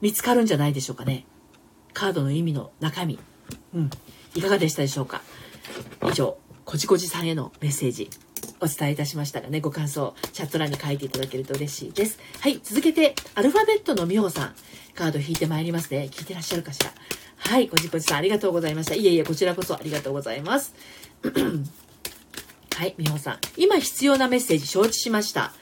[0.01, 1.27] 見つかるんじゃないでしょうかね。
[1.93, 3.19] カードの意味の中身。
[3.75, 3.91] うん。
[4.35, 5.23] いかがでしたでしょうか？
[6.09, 8.09] 以上、こじこじさんへのメッセージ
[8.61, 12.19] お伝えいたしましたがね、ご感想、チャット欄に書いていただけると嬉しいです。
[12.41, 14.55] はい、続けて、アルファベットのみほさん、
[14.95, 16.09] カード引いてまいりますね。
[16.11, 16.93] 聞いてらっしゃるかしら？
[17.37, 18.95] はい、こじこじさんありがとうございました。
[18.95, 20.75] いえいえ、こちらこそありがとうございます。
[22.77, 23.39] はい、みほさん。
[23.57, 25.53] 今必要なメッセージ承知しました。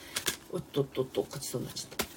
[0.53, 2.09] おっとっとっと、こちそうになっちゃった。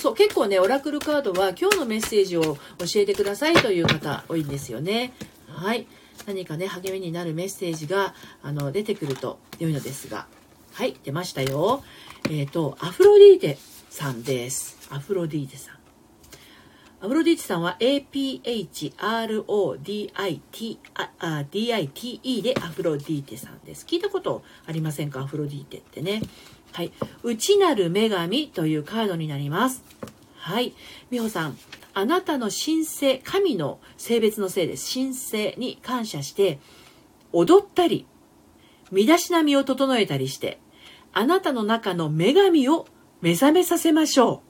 [0.00, 2.58] そう結構ねオラクルカードは今日のメッセージを教
[2.96, 5.12] えてくださいという方多いんですよね
[5.46, 5.86] はい
[6.26, 10.26] 何かね励みになるメッセージがあの出てくると良いのですが
[10.72, 11.82] はい出ましたよ
[12.30, 13.58] えっ、ー、とアフロディーテ
[13.90, 15.82] さんですアフロディーテさん
[17.04, 18.82] アフロディーテさんは APHRODITE
[22.42, 23.84] でアフロディーテさんです。
[23.84, 25.18] 聞いたことありませんか？
[25.18, 26.22] アフロディーテってね。
[26.70, 26.92] はい。
[27.24, 29.82] 内なる女神というカードになります。
[30.42, 30.74] はい。
[31.08, 31.58] 美穂さん、
[31.94, 34.92] あなたの神聖、神の性別のせいです。
[34.92, 36.58] 神聖に感謝して、
[37.32, 38.06] 踊ったり、
[38.90, 40.58] 身だしなみを整えたりして、
[41.12, 42.88] あなたの中の女神を
[43.20, 44.42] 目覚めさせましょ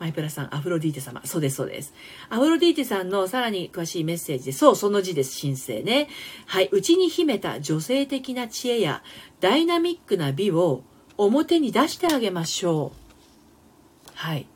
[0.00, 1.22] マイプラさん、アフロディーテ様。
[1.24, 1.94] そうです、そうです。
[2.28, 6.08] アフロディーテさんのさらに詳しいメッセージで、そう、その字です、神聖ね。
[6.46, 9.04] はい、内に秘めた女性的な知恵や、
[9.38, 10.82] ダイナミックな美を
[11.16, 13.06] 表に出してあげましょう。
[14.16, 14.46] はい。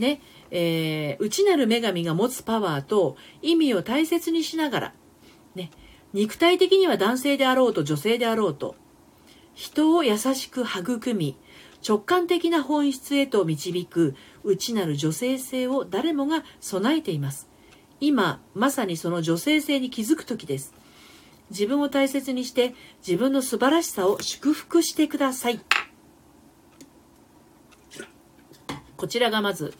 [0.00, 0.20] ね、
[0.50, 4.94] えー、内なる女神が持つパワーと意味を大切にしながら、
[5.54, 5.70] ね、
[6.12, 8.76] 肉体的には男性であろうと女性であろうと、
[9.54, 11.36] 人を優しく育み、
[11.86, 17.48] 直感的な本質へと導く内なる女性性を誰もが備えています。
[18.00, 20.74] 今、まさにその女性性に気づく時です。
[21.50, 22.74] 自分を大切にして
[23.06, 25.60] 自分の素晴らしさを祝福してください。
[28.96, 29.74] こちらがまず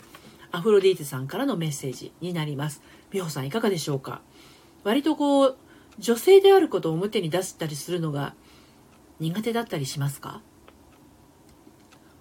[0.51, 2.82] アフロディーテさんからのメッセージになります。
[3.11, 4.22] 美穂さんいかがでしょうか？
[4.84, 5.57] 割とこう
[5.99, 8.34] 女性であることを表に出したりするのが
[9.20, 10.40] 苦手だったりしますか？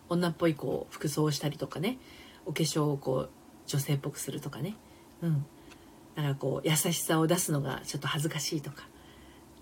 [0.09, 1.97] 女っぽいこう服装をしたりとかね。
[2.45, 3.29] お化粧をこう
[3.65, 4.75] 女性っぽくするとかね。
[5.21, 5.45] うん。
[6.15, 8.87] だからこう優しさを出すのがちょっと恥ずかしいとか。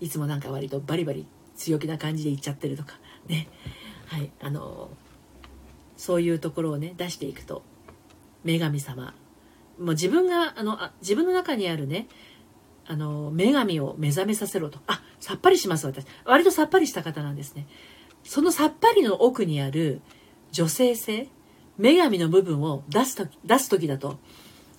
[0.00, 2.94] いつもなんか割とバリバリ強気な感じで言っちゃってるとか
[3.26, 3.48] ね。
[4.06, 4.30] はい。
[4.40, 4.90] あの
[5.96, 7.62] そういうところをね出していくと
[8.46, 9.14] 女神様
[9.78, 12.08] もう自分があのあ自分の中にあるね
[12.86, 17.66] あの女神を目覚めさせろとあさっぱりします私割とさっぱりした方なんですね
[18.24, 20.00] そのさっぱりの奥にある
[20.52, 21.28] 女性性
[21.78, 24.18] 女神の部分を出すと出す時だと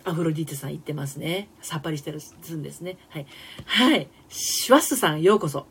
[0.07, 1.49] アフロディーテさん言ってますね。
[1.61, 2.20] さっぱりしてる
[2.55, 2.97] んですね。
[3.09, 3.28] はい。
[3.65, 4.07] はい。
[4.30, 5.68] シュワッスさん、ようこそ。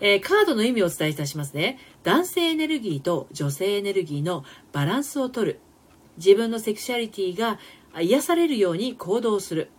[0.00, 1.78] えー、カードの意味をお伝えいたしますね。
[2.04, 5.58] 男性エネルギーと女性エネルギーのバランスをとる。
[6.16, 7.58] 自分のセクシャリティが
[8.00, 9.70] 癒されるように行動する。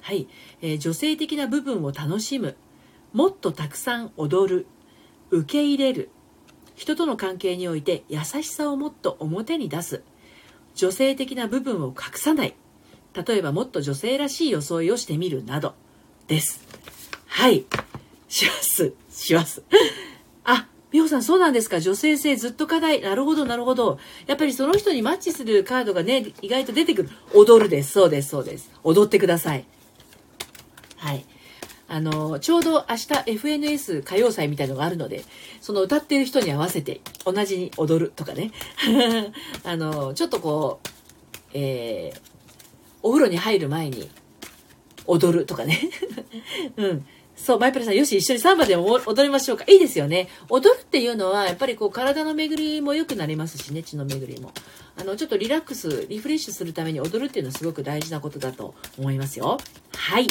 [0.00, 0.28] はい。
[0.60, 2.56] えー、女性的な部分を楽しむ。
[3.12, 4.66] もっとたくさん踊る。
[5.30, 6.10] 受け入れる。
[6.74, 10.02] 人との関係において優しさをもっと表に出す。
[10.74, 12.54] 女性的な部分を隠さない。
[13.14, 15.74] 例えばもっと女性らしい装いをしてみるなど
[16.26, 16.66] です。
[17.26, 17.64] はい。
[18.28, 18.92] します。
[19.08, 19.62] します。
[20.94, 21.80] 美穂さんそうなんですか？
[21.80, 23.00] 女性性ずっと課題。
[23.00, 23.98] なるほど、なるほど。
[24.28, 27.10] やっぱりその人にマッチするカードがね、意外と出てくる。
[27.34, 27.90] 踊るです。
[27.90, 28.70] そうです、そうです。
[28.84, 29.64] 踊ってください。
[30.98, 31.24] はい。
[31.88, 35.24] あの、ちょうど明日 FNS 歌謡祭みたいのがあるので、
[35.60, 38.52] その歌ってる人に合わせて同じに踊るとかね。
[39.64, 40.88] あの、ちょっとこう、
[41.54, 42.20] えー、
[43.02, 44.08] お風呂に入る前に
[45.06, 45.90] 踊るとかね。
[46.78, 47.06] うん。
[47.36, 49.64] そう、マイプラさん、よし、一緒にサンバでも踊りましょうか。
[49.68, 50.28] いいですよね。
[50.48, 54.52] 踊るっていうのは、やっぱりこう、体の巡りも良くなりますしね、血の巡りも。
[54.96, 59.58] あの、ちょっとリラックス、リフレッシュするために踊るっていうのはすごく大事なことだと思いますよ。
[59.94, 60.26] はい。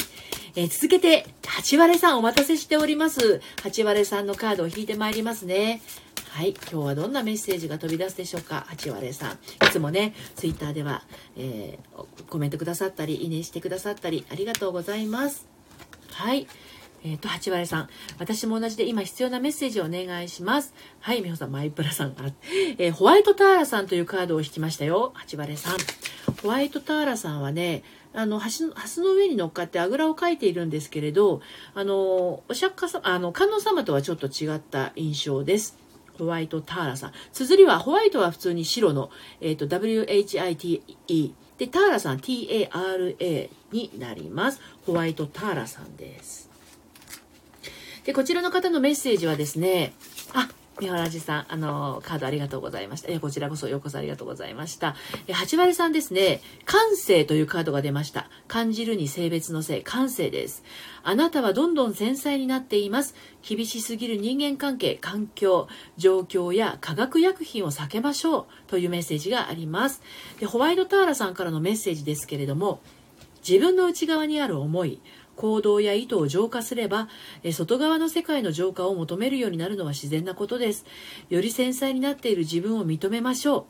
[0.56, 3.40] えー、続けて、八割さんお待たせしております。
[3.62, 5.82] 八割さんのカードを引いてまいりますね。
[6.30, 6.54] はい。
[6.70, 9.32] 今日はどんなメッセージが飛び出すでしょうか八割さん。
[9.32, 9.36] い
[9.70, 11.04] つもね、ツイッターでは、
[11.36, 15.46] えー、コメントくださったり、いいねしてくださったり、ありがとうございます。
[16.10, 16.46] はい。
[17.04, 17.88] えっ、ー、と、八割さん。
[18.18, 20.72] 私も同じで今必要なメッセージをお願いします。
[21.00, 22.16] はい、美穂さん、マイプラさん。
[22.78, 25.12] えー、ホワイトターラさんというカードを引きましたよ。
[25.14, 25.76] 八割さん。
[26.42, 27.82] ホワイトターラさんはね、
[28.14, 31.42] あの、橋の、橋の上に乗っかってあぐらをかいているんですけれど、
[31.74, 35.76] あの、お釈迦様、あの、観音様とはちょっと違った印象です。
[36.18, 37.12] ホワイトターラさん。
[37.32, 39.10] 綴りは、ホワイトは普通に白の、
[39.42, 41.34] えっ、ー、と、WHITE。
[41.58, 44.60] で、ターラさん、TARA になります。
[44.86, 46.53] ホワイトターラさんです。
[48.04, 49.94] で、こちらの方のメッセージはですね、
[50.34, 50.48] あ、
[50.80, 53.10] 三原寺さん、あの、カードありがとうございました。
[53.10, 54.96] え、こちらこそようこそありがとうございました。
[55.28, 58.28] え、八割さんですね、感性というカードが出ました。
[58.48, 60.64] 感じるに性別の性、感性です。
[61.02, 63.14] あなたはどんどん繊細になっています。
[63.42, 70.02] 厳しすぎる人間関係、環境、状況や化学薬品を避けましょうというメッセージがあります。
[70.40, 72.80] で、ホワイトターラさんからのメッセージですけれども、
[73.46, 75.00] 自分の内側にある思い、
[75.36, 77.08] 行動や意図を浄化すれば、
[77.52, 80.84] 外側の世界の浄化を求めるようになるのは自然なことです。
[81.30, 83.64] より繊細になっている自分を認めましょう。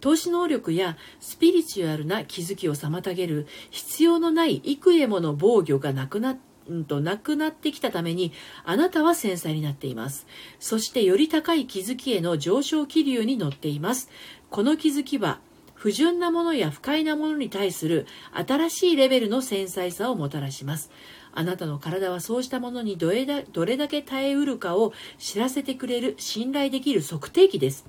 [0.00, 6.38] 投資能力やスピリチュアルな気づきを妨げる必要のない幾重もの防御がなくなっ
[6.68, 8.32] うんとなくなってきたために
[8.64, 10.26] あなたは繊細になっています
[10.58, 14.10] そしてより高い気づきへの上昇気流に乗っています
[14.50, 15.40] この気づきは
[15.86, 20.90] 不純なものや不快なものに対する新しいレベルの繊細さをもたらします。
[21.32, 27.86] あなたの体はそうしたものにどれだどれだけ耐えうるかを知らせてくれる信頼できる測定器です。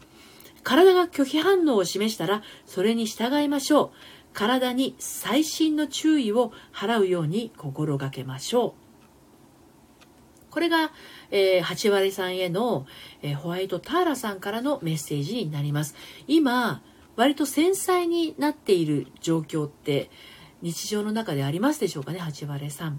[0.62, 3.90] 体が拒否反応を示したらそれに従いましょう。
[4.32, 8.88] 体に細心の注意を払うように心がけましょう。
[10.52, 10.92] これが、
[11.32, 12.86] えー、8割さんへの、
[13.24, 15.96] えー、ホワイトターラさんからのメッセージになります。
[16.28, 16.82] 今、
[17.18, 20.10] 割と繊細になっている状況って
[20.62, 22.94] 日常の中でありますでしょうかね8割3、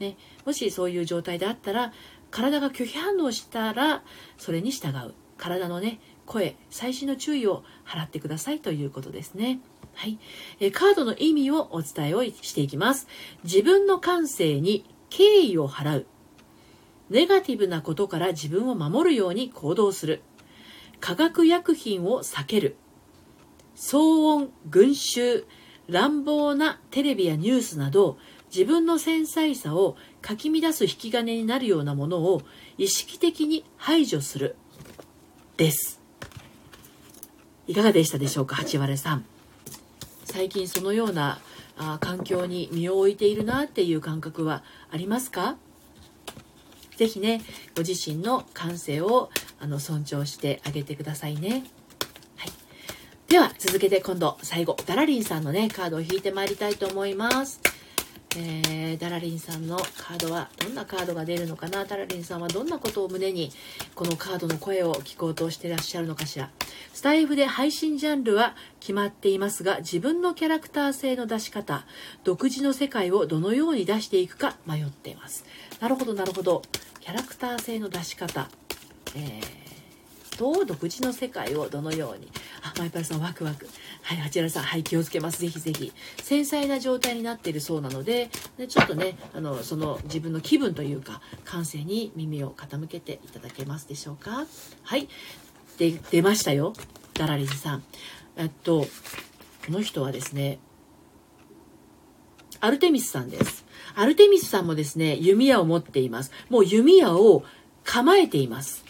[0.00, 1.92] ね、もしそういう状態であったら
[2.30, 4.02] 体が拒否反応したら
[4.36, 5.14] それに従う。
[5.36, 9.60] 体のね声細心の注意を払ってくださいということですね。
[9.94, 10.18] はい、
[10.58, 13.06] えカードの意味をお伝えをしていきます。
[13.44, 16.06] 自分の感性に敬意を払う。
[17.10, 20.22] ネガティブなことから自分を守るように行動する。
[21.00, 22.76] 化学薬品を避ける。
[23.76, 25.46] 騒音、群衆、
[25.88, 28.16] 乱暴なテレビやニュースなど
[28.54, 32.42] 自分の繊細さをかき乱す引き金になるようなものを
[32.78, 34.56] 意識的に排除する。
[35.56, 36.00] です。
[37.66, 39.24] いかがでしたでしょうか八割さん。
[40.24, 41.40] 最近そのような
[41.76, 45.56] あ環境に身を置いているなっていう感覚はありますか？
[46.96, 47.42] ぜひね
[47.76, 51.64] ご自身の感性をあの尊重してあげてくださいね。
[53.28, 57.60] では続けて今度最後ダラリンさんのねカードを引いてまいりたいと思います。
[58.36, 61.84] えー、ダラリンさんのカードはどんなカードが出るのかな？
[61.84, 63.52] ダラリンさんはどんなことを胸に
[63.94, 66.50] このカードの声を聞こうとしてらっしゃるのかしら？
[66.92, 71.86] スタイフで配信ジャンルは決まっていますが自分のキャラクター性の出し方
[72.24, 75.44] 独自の世界をどのように出していくか迷っています。
[75.80, 76.62] なるほどなるほど。
[77.00, 78.48] キャラクター性の出し方、
[79.14, 79.63] えー、
[80.36, 82.28] と独自の世界をどのように？
[82.62, 83.68] あ、マイパルさんワクワク。
[84.02, 85.40] はい、八原さん、はい、気をつけます。
[85.40, 85.92] ぜひぜひ。
[86.22, 94.46] 繊細な状態になっているそうなので、でちょっとね、あの、その自分の気分というか、感性に耳を傾けていただけますでしょうか？
[94.82, 95.08] はい。
[95.78, 96.74] で、出ましたよ。
[97.14, 97.84] ダラリンさん。
[98.36, 98.86] えっと、
[99.66, 100.58] この人はですね、
[102.60, 103.64] アルテミスさんです。
[103.94, 106.32] アルテミスさんもですね、弓矢を持っています。
[106.48, 107.44] もう弓矢を
[107.84, 108.83] 構えています。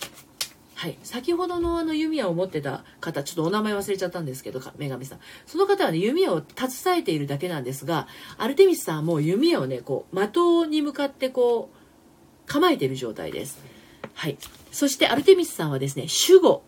[0.84, 5.18] はい、先ほどのあの弓矢を持ってた方ちょっとお名前忘れちゃったんですけど女神さん。
[5.46, 8.06] その方はね弓矢を携えているだけなんですが
[8.36, 10.36] アルテミスさんはもう弓矢をねこう的
[10.68, 13.64] に向かってこう構えている状態です。
[14.12, 14.36] はい。
[14.72, 16.62] そしてアルテミスさんはですね守護。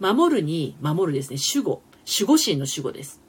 [0.00, 1.82] 守るに守るですね守護。
[2.06, 3.20] 守護神の守護です。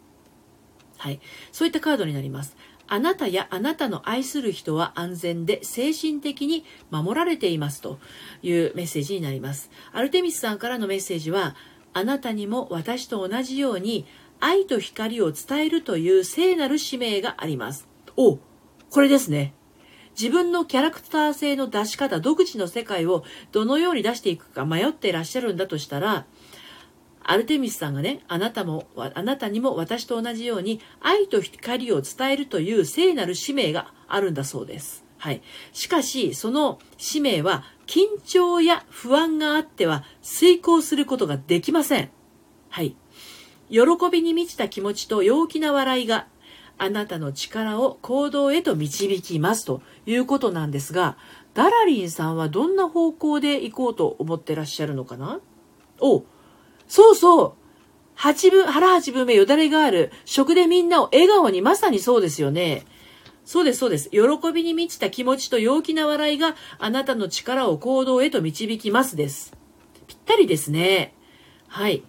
[0.95, 1.19] はい。
[1.51, 2.55] そういったカードになります。
[2.87, 7.99] あなたやあなたの愛する人は安全で精神的に守られていますと
[8.43, 9.71] いうメッセージになります。
[9.91, 11.55] アルテミスさんからのメッセージは、
[11.93, 14.05] あなたにも私と同じように
[14.39, 17.87] 愛と光を伝えるという聖なる使命があります。
[18.17, 18.37] お
[18.89, 19.53] これですね。
[20.19, 26.25] 自分のキャラクター性の出し方、独自の世界をどのように出していくか迷っていらっしゃるんだとしたら、
[27.27, 35.03] アルテミスさんがね、あなたも、あなたにも私と同じように愛と光を伝えるという聖なる使命があるんだそうです。
[35.17, 35.41] はい。
[35.73, 42.11] しかし、その使命は緊張や不安があっては遂行することができません。
[42.69, 42.95] はい。
[43.69, 43.79] 喜
[44.11, 46.27] びに満ちた気持ちと陽気な笑いが
[46.77, 51.17] あなたの力を行動へと導きますということなんですが、
[51.55, 55.39] ダラリンさんはどんな方向で行こうと思ってらっしゃるのかな？
[55.99, 56.23] お
[56.87, 57.53] そうそう
[58.15, 60.11] 八分、腹八分目よだれがある。
[60.23, 62.85] 食でみんなを笑顔にまさにそうですよね。
[63.43, 64.09] そうです、そうです。
[64.09, 64.19] 喜
[64.53, 69.53] びに満ちた気持ちと陽気な笑いがあなたの力を行動へと導きますです。
[70.07, 71.13] ぴったりですね。
[71.67, 72.03] はい。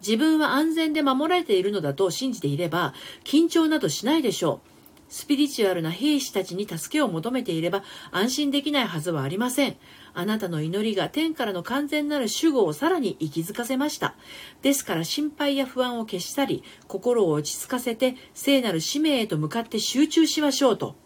[0.00, 2.94] 自分は安全で守られているのだと信じていれば、
[3.24, 4.70] 緊張などしないでしょう。
[5.10, 9.76] スピリチュアルな兵士たちに助けを求めていれば安心できないはずはありません。
[10.14, 14.14] あなたの祈りが天からの完全なる守護をさらに息づかせました。
[14.62, 20.96] ですから心配や不安を消し去り、心を落ち着かせて聖なる使命へと向かって集中しましょうと。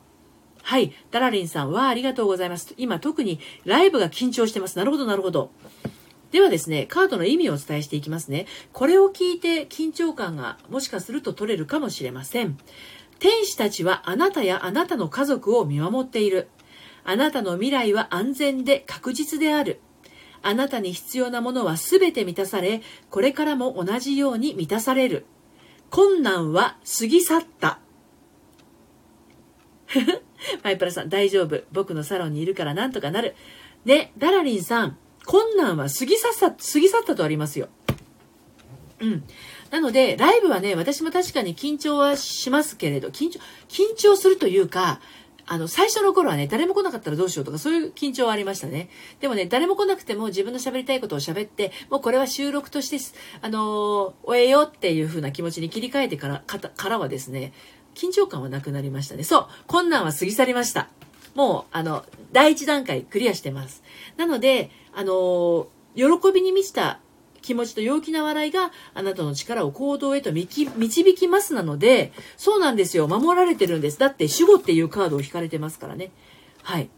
[0.62, 0.92] はい。
[1.11, 2.74] ダラリンさんはありがとうございます。
[2.78, 4.78] 今特にライブが緊張してます。
[4.78, 5.50] なるほど、なるほど。
[6.32, 8.46] ではですね、カードの意味をお伝えしていきますね。
[8.72, 12.59] これを聞いて緊張感がもしかすると取れるかもしれません。
[13.18, 16.48] 天使たちはあなたやあなたの家族を見守っている。
[17.05, 19.80] あなたの未来は安全で確実である。
[20.42, 25.26] あなたに必要なものは全て満たされ、これからも同じように満たされる。
[25.90, 27.78] 困難は過ぎ去った。
[30.62, 31.62] マイプラさん、大丈夫。
[31.72, 33.34] 僕のサロンにいるからなんとかなる。
[33.84, 37.68] ね、ダラリンさん、困難は過ぎ去った、過ぎ去ったとありますよ。
[39.00, 39.24] うん。
[39.70, 45.00] なので、ライブはね、私も確かに緊張はしますけれど、緊張、緊張するというか、
[45.47, 48.88] あの、最初の頃はね、誰も来なかったらどうしようとか、そういう緊張はありましたね。
[49.20, 52.99] でもね、誰も来なくても自分の喋りたいことを喋って、もうこれは収録として、
[53.40, 57.53] あの、終えようっていう風な気持ちに切り替えてから、かからはですね、
[57.95, 59.24] 緊張感はなくなりましたね。
[59.24, 60.88] そう、困難は過ぎ去りました。
[61.34, 63.82] もう、あの、第一段階クリアしてます。
[64.16, 67.01] なので、あの、喜びに満ちた
[67.45, 70.66] 気持ちと陽気な笑いがあなたの力を行動へと導
[71.14, 73.07] きますなので、そうなんですよ。
[73.07, 73.99] 守られてるんです。
[73.99, 76.11] だって守護っていうカードを引かれてますからね。
[76.62, 76.88] はい。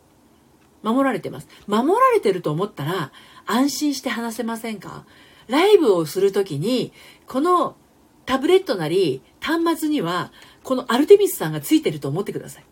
[0.82, 1.48] 守られてます。
[1.66, 3.10] 守られてると思ったら
[3.44, 5.04] 安心して話せませんか？
[5.48, 6.92] ライブをするときに、
[7.26, 7.76] この
[8.24, 10.32] タブレットなり端末には、
[10.62, 12.64] このアルテミスさんがついてると思ってください。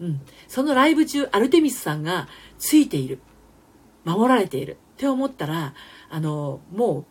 [0.00, 0.20] うん。
[0.48, 3.20] そのライブ中、アルテミスさんがついている。
[4.04, 4.78] 守られている。
[4.94, 5.74] って思ったら、
[6.12, 7.06] あの、も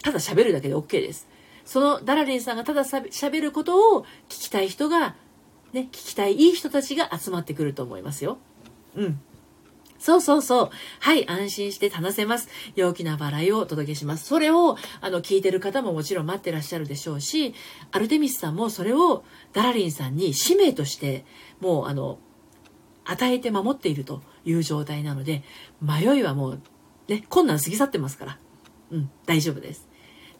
[0.00, 1.28] う、ただ喋るだけで OK です。
[1.64, 5.14] そのダラリンさんがただ喋ることを聞きたい人が、
[5.72, 8.38] ね、聞きたいいい人たちが集まってくると思いますよ。
[8.96, 9.20] うん。
[10.00, 10.70] そうそうそう。
[10.98, 12.48] はい、安心して話せます。
[12.74, 14.26] 陽気な笑いをお届けします。
[14.26, 17.54] それを、あの、聞いてる方ももちろん待ってらっしゃるでしょうし、
[17.92, 19.22] アルテミスさんもそれを
[19.52, 21.24] ダラリンさんに使命として、
[21.60, 22.18] もう、あの、
[23.04, 25.44] 与えて守っているという状態なので、
[25.80, 26.60] 迷いはもう
[27.10, 28.38] ね、困難過ぎ去ってますから。
[28.92, 29.88] うん、大丈夫です。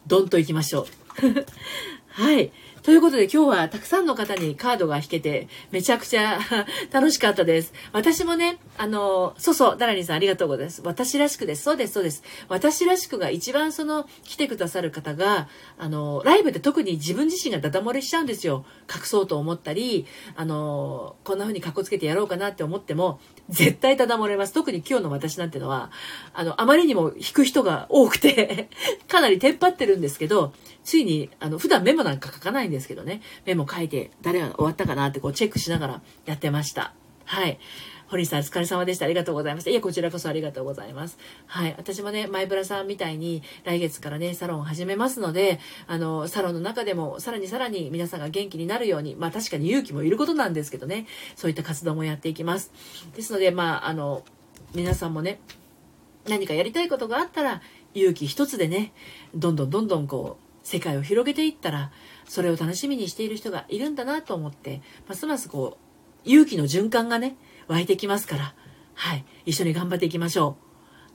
[0.07, 0.85] どんと行きましょう。
[2.07, 2.51] はい。
[2.83, 6.39] ということで今日はたくさんの方にカードが引けてめちゃくちゃ
[6.91, 7.73] 楽しかったです。
[7.91, 10.81] 私もね、あの、そうそう、ダラリンさんありがとうございます。
[10.83, 11.61] 私らしくです。
[11.61, 12.23] そうです、そうです。
[12.47, 18.65] 私らしくが一番その来てくださる方が、あの、ライブで特に自分自身がダダ漏れしちゃうんですよ。
[18.91, 23.19] 隠そうと思ったり、あの、こんな風に格好つけてやろうかなって思っても、
[23.49, 24.53] 絶対ダダ漏れます。
[24.53, 25.91] 特に今日の私なんてのは、
[26.33, 28.69] あの、あまりにも引く人が多くて
[29.07, 30.51] かなりテンパってるんですけど、
[30.83, 36.93] ついに、あの、普段メモなんか書かないんですけどね、メモ書いて、誰が終わったかなってこうチェックしながらやってました。
[37.25, 37.59] はい。
[38.07, 39.05] 堀さん、お疲れ様でした。
[39.05, 39.69] ありがとうございました。
[39.69, 41.17] いや、こちらこそありがとうございます。
[41.45, 41.73] はい。
[41.77, 51.07] 私もね、マイブラさんみたいに来月からね、サロンを始めますので、あの、サロンの中でも、さらにさらに皆さんが元気になるように、まあ確かに勇気もいることなんですけどね、
[51.37, 52.73] そういった活動もやっていきます。
[53.15, 54.25] ですので、まあ、あの、
[54.75, 55.39] 皆さんもね、
[56.27, 57.61] 何かやりたいことがあったら、
[57.93, 58.91] 勇気一つでね、
[59.33, 61.91] どんどんどんどんこう、世界を広げていったら
[62.31, 65.77] それを楽しみにしている人がいるんだなと思ってますますこ
[66.25, 67.35] う勇気の循環がね
[67.67, 68.55] 湧いてきますから
[68.93, 70.63] はい一緒に頑張っていきましょう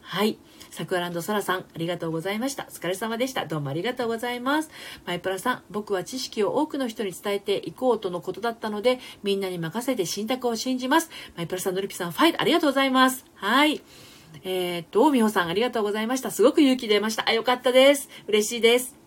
[0.03, 0.39] はい
[0.71, 2.65] 桜ランサラさん、ありがとうございました。
[2.65, 3.47] お疲れ様でした。
[3.47, 4.69] どうもありがとうございます。
[5.07, 11.09] マイプラさん、僕は知識を多くの人に伝えていこうとのことだったので、みんなに任せて信託を信じます。
[11.35, 13.25] マイプラさん、のりぴさん、ファイト、ありがとうございます。
[13.37, 13.81] はい。
[14.45, 16.31] えー、っと、みほさん、ありがとうございました。
[16.31, 17.27] すごく勇気出ました。
[17.27, 18.11] あ、よかったです。
[18.29, 19.06] 嬉しいです。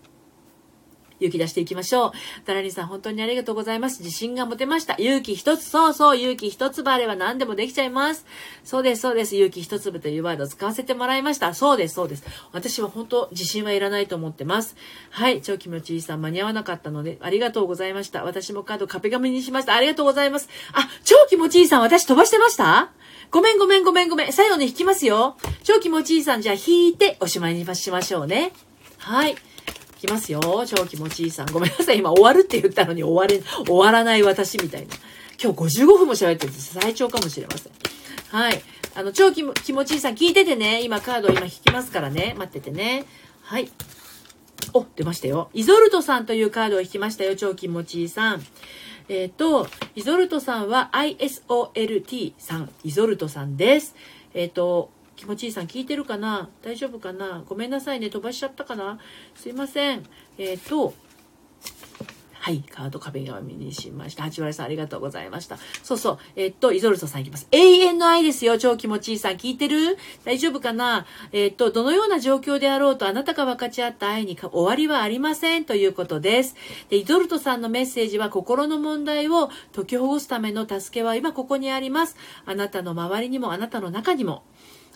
[1.20, 2.12] 勇気出していきましょう。
[2.46, 4.02] ダラリンさん、本当にありがとうございます。
[4.02, 4.96] 自信が持てました。
[4.98, 8.26] 勇気一つ、そうそう、勇気一つばあれば何でもできちゃいます。
[8.64, 9.36] そうです、そうです。
[9.36, 11.54] 勇気一粒というワードを使わせてもらいました。
[11.54, 12.24] そうです、そうです。
[12.52, 14.76] 私は本当、自信はいらないと思ってます。
[15.10, 18.24] はい、超気持ちいいさん、間に合わなかったので、ありがとうございました。
[18.24, 19.76] 私もカード壁紙にしました。
[19.76, 20.50] ありがとうございます。
[20.74, 22.92] あ、超気持ちいいさん、私飛ばしてました？
[23.32, 24.34] ごめんごめんごめんごめん。
[24.34, 25.38] 最後に引きますよ。
[25.64, 28.54] 超気持ちいいさん、じゃあ引いておしまいにしましょうね。
[28.98, 29.36] はい。
[30.00, 30.42] きますよ。
[30.66, 31.52] 超気持ちいいさん。
[31.52, 32.00] ごめんなさい。
[32.00, 34.96] 今終わるって言ったのに終われ、終わらない私みたいな。
[35.42, 36.74] 今日55分も喋ってるんです。
[36.74, 37.74] 最長かもしれません。
[38.30, 38.62] はい。
[38.96, 39.54] あの、超気持
[39.86, 40.84] ちいいさん聞いててね。
[40.84, 42.36] 今カード今引きますからね。
[42.38, 43.06] 待っててね。
[43.42, 43.70] はい。
[44.74, 45.50] お、出ましたよ。
[45.54, 47.36] イゾルトさんというカードを引きましたよ。
[47.36, 48.44] 超気持ちいいさん。
[49.08, 52.70] えっ、ー、と、イゾルトさんは ISOLT さん。
[52.84, 53.96] イゾルトさんです。
[54.34, 56.48] えっ、ー、と、気持ちいいさん聞いてるかな？
[56.64, 57.44] 大丈夫かな？
[57.46, 58.10] ごめんなさいね。
[58.10, 59.00] 飛ばしちゃったかな？
[59.36, 60.06] すいません。
[60.38, 60.94] えっ、ー、と、
[62.36, 64.24] はい、カード壁紙にしました。
[64.24, 65.58] 八割さんありがとうございました。
[65.84, 66.20] そうそう。
[66.38, 67.50] えっと、イゾルトさんいきます。
[67.52, 68.58] 永遠の愛ですよ。
[68.58, 69.34] 超気持ちいいさん。
[69.34, 69.98] 聞いてる？
[70.24, 71.06] 大丈夫かな？
[71.34, 76.56] えっと、どのような状況であろうとあなたが分かち合った愛に終わりはありませんということです。
[76.90, 82.16] で、イゾルトさんのメッセージは心の問題を解きほぐすための助けは今ここにあります。
[82.46, 84.44] あなたの周りにもあなたの中にも。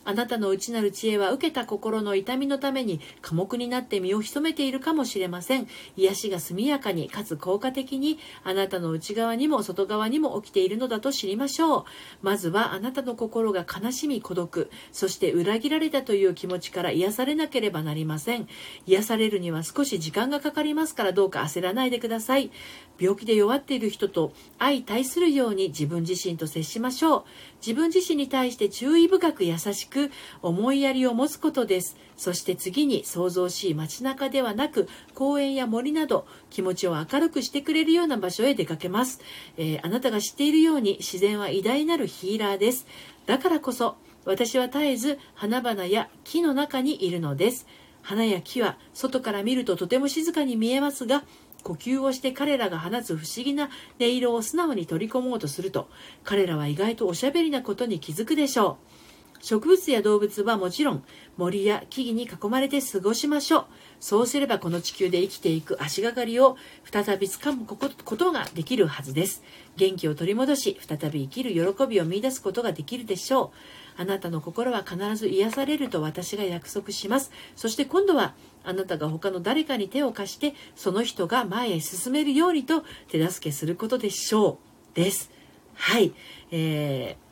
[0.05, 5.67] あなたの内なる知恵は受けた心の痛みのために寡黙になって身を潜めているかもしれません。
[5.95, 11.83] 癒しが速やかにかつ効果的にあなたの内側にも外側にも起きているのだと知りましょう。
[12.21, 18.47] まずはあなたの心が悲しみ孤独、そして裏切られたという気持ちから癒されなければなりません。
[18.85, 22.51] 癒されるには少し時間がかかりますからどうか焦らないでください。
[22.99, 27.23] 病気で弱っている人と相対するように自分自身と接しましょう。
[27.65, 31.97] 自分自身に対して注意深く優しく思いやりを持つことです。
[32.17, 39.21] そして次に想像しい街中ではなく公園や森など気持ちを明るくしてくれるような場所へ出かけます。
[39.57, 42.85] えー、あなたが知っているように自然は偉大なるヒーラーです。
[43.25, 47.67] だからこそ私は絶えず花々や木の中にいるのです。
[48.03, 51.23] 花や木は外から見るととても静かに見えますが
[51.63, 55.89] 呼吸をして彼らが放つ不思議な音色を素直に取り込もうとすると
[56.23, 59.03] 彼らは意外とおしゃべりなことに気づくでしょう。
[59.43, 61.03] 植物や動物はもちろん
[61.35, 63.65] 森や木々に囲まれて過ごしましょう。
[63.99, 66.55] そうすればこの地球で生きていく足がかりを
[66.89, 67.75] 再びつかむこ
[68.15, 69.43] とができるはずです。
[69.75, 73.82] 元気を取り戻し再び生きる喜びを見いだすことができるでしょう。
[73.97, 77.31] あなたの心は必ず癒されると私が約束します。
[77.55, 78.33] そして今度は
[78.63, 84.59] あなたが他の誰かに手を貸してその人が前へ進めるようにと手助けすることでしょ
[84.93, 85.31] うです。
[85.75, 86.13] はい、
[86.51, 87.23] えー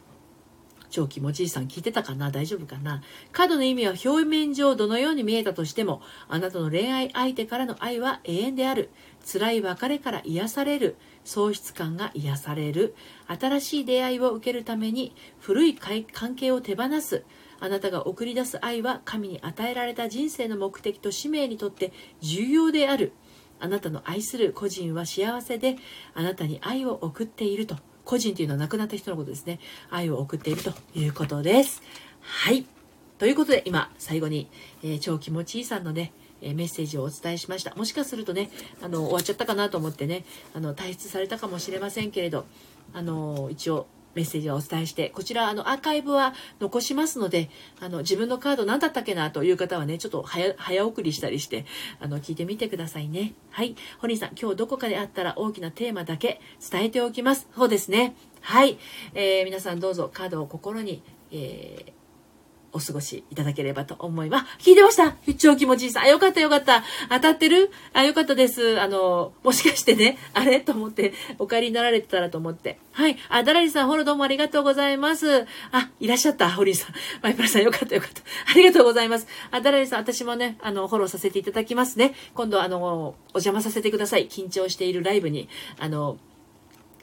[0.94, 2.32] 超気持ちいいさん聞いてたかな？
[2.32, 3.02] 大丈夫かな？
[3.32, 8.90] カードの意味は表面上どのように見えたとしても、あなたの恋愛相手からの愛は永遠である。
[9.26, 10.98] 辛い別れから癒される。
[11.24, 12.96] 喪失感が癒される。
[13.28, 17.24] 新しい出会いを受けるために古い関係を手放す。
[17.60, 23.14] あなたが送り出す愛は神に与えられた人生の目的と使命にとって重要である。
[23.60, 25.78] あなたの愛する個人は幸せで、
[26.16, 27.78] あなたに愛を送っていると。
[28.04, 29.60] 個人というのは亡くなった人のことですね。
[29.92, 31.84] 愛を送っているということです。
[32.20, 32.66] はい。
[33.20, 34.50] ということで、今、最後に、
[34.82, 36.12] えー、超気持ちいいさんのね、
[36.42, 37.74] えメッセージをお伝えしました。
[37.76, 38.50] もしかするとね、
[38.82, 42.46] あの、終わっちゃったかなと思ってね、あの、退出されたかもしれませんけれど、
[42.94, 51.66] あの、一応、メッセージはお伝えして、こちら、あの、アーカイブは残しますので、あの、自分のカード何だったっけなという方はね、ちょっと早、早送りしたりして、
[52.00, 53.34] あの、聞いてみてくださいね。
[53.52, 53.76] はい。
[54.00, 57.48] ホニーさん、今日どこかであったら大きなテーマだけ伝えておきます。
[57.56, 58.16] そうですね。
[58.42, 58.78] はい。
[59.14, 62.01] えー、皆さんどうぞカードを心に、えー
[62.74, 64.46] お過ごしいただければと思います。
[64.60, 65.16] 聞いてました？
[65.38, 66.02] 超気持ちいいさ。
[66.02, 66.84] あ、よかったよかった。
[67.10, 67.70] 当たってる？
[67.94, 68.80] あ、よかったです。
[68.80, 70.62] あの、もしかしてね、あれ？
[70.62, 72.80] と思って、お帰りになられてたらと思って。
[72.94, 73.18] はい。
[73.30, 75.46] あ、ダラリさん、フォローどうもありがとうございます。
[75.72, 76.96] あ、いらっしゃった、ホリーさん。
[77.22, 78.22] マイプラさん、よかったよかった。
[78.52, 79.28] ありがとうございます。
[79.52, 82.14] あ、ダラリさん、私もね、あの、フォローさせていただきますね。
[82.34, 84.28] 今度、あの、お邪魔させてください。
[84.28, 85.50] 緊張しているライブに、
[85.80, 86.18] あの、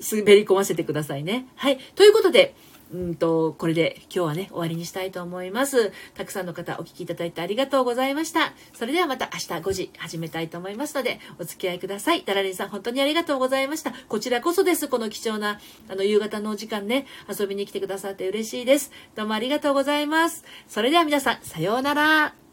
[0.01, 1.47] 滑り込ませてくださいね。
[1.57, 1.79] はい。
[1.95, 2.55] ということで、
[2.93, 5.93] うんと、これで今日はね、終わりにしたいと思います。
[6.15, 8.55] たくさんの方お聞きいただいてありがとうございました。
[8.73, 12.25] それではまた明日5時始めたいと思いますので、お付き合いください。
[12.25, 13.93] ダラリンさん本当にありがとうございました。
[14.09, 14.89] こちらこそです。
[14.89, 18.91] この貴重な、あの、夕方のお時間ね、遊びに来てくださって嬉しいです。
[19.15, 20.45] どうもありがとうございます。
[20.67, 22.48] それでは皆さん、さようなら。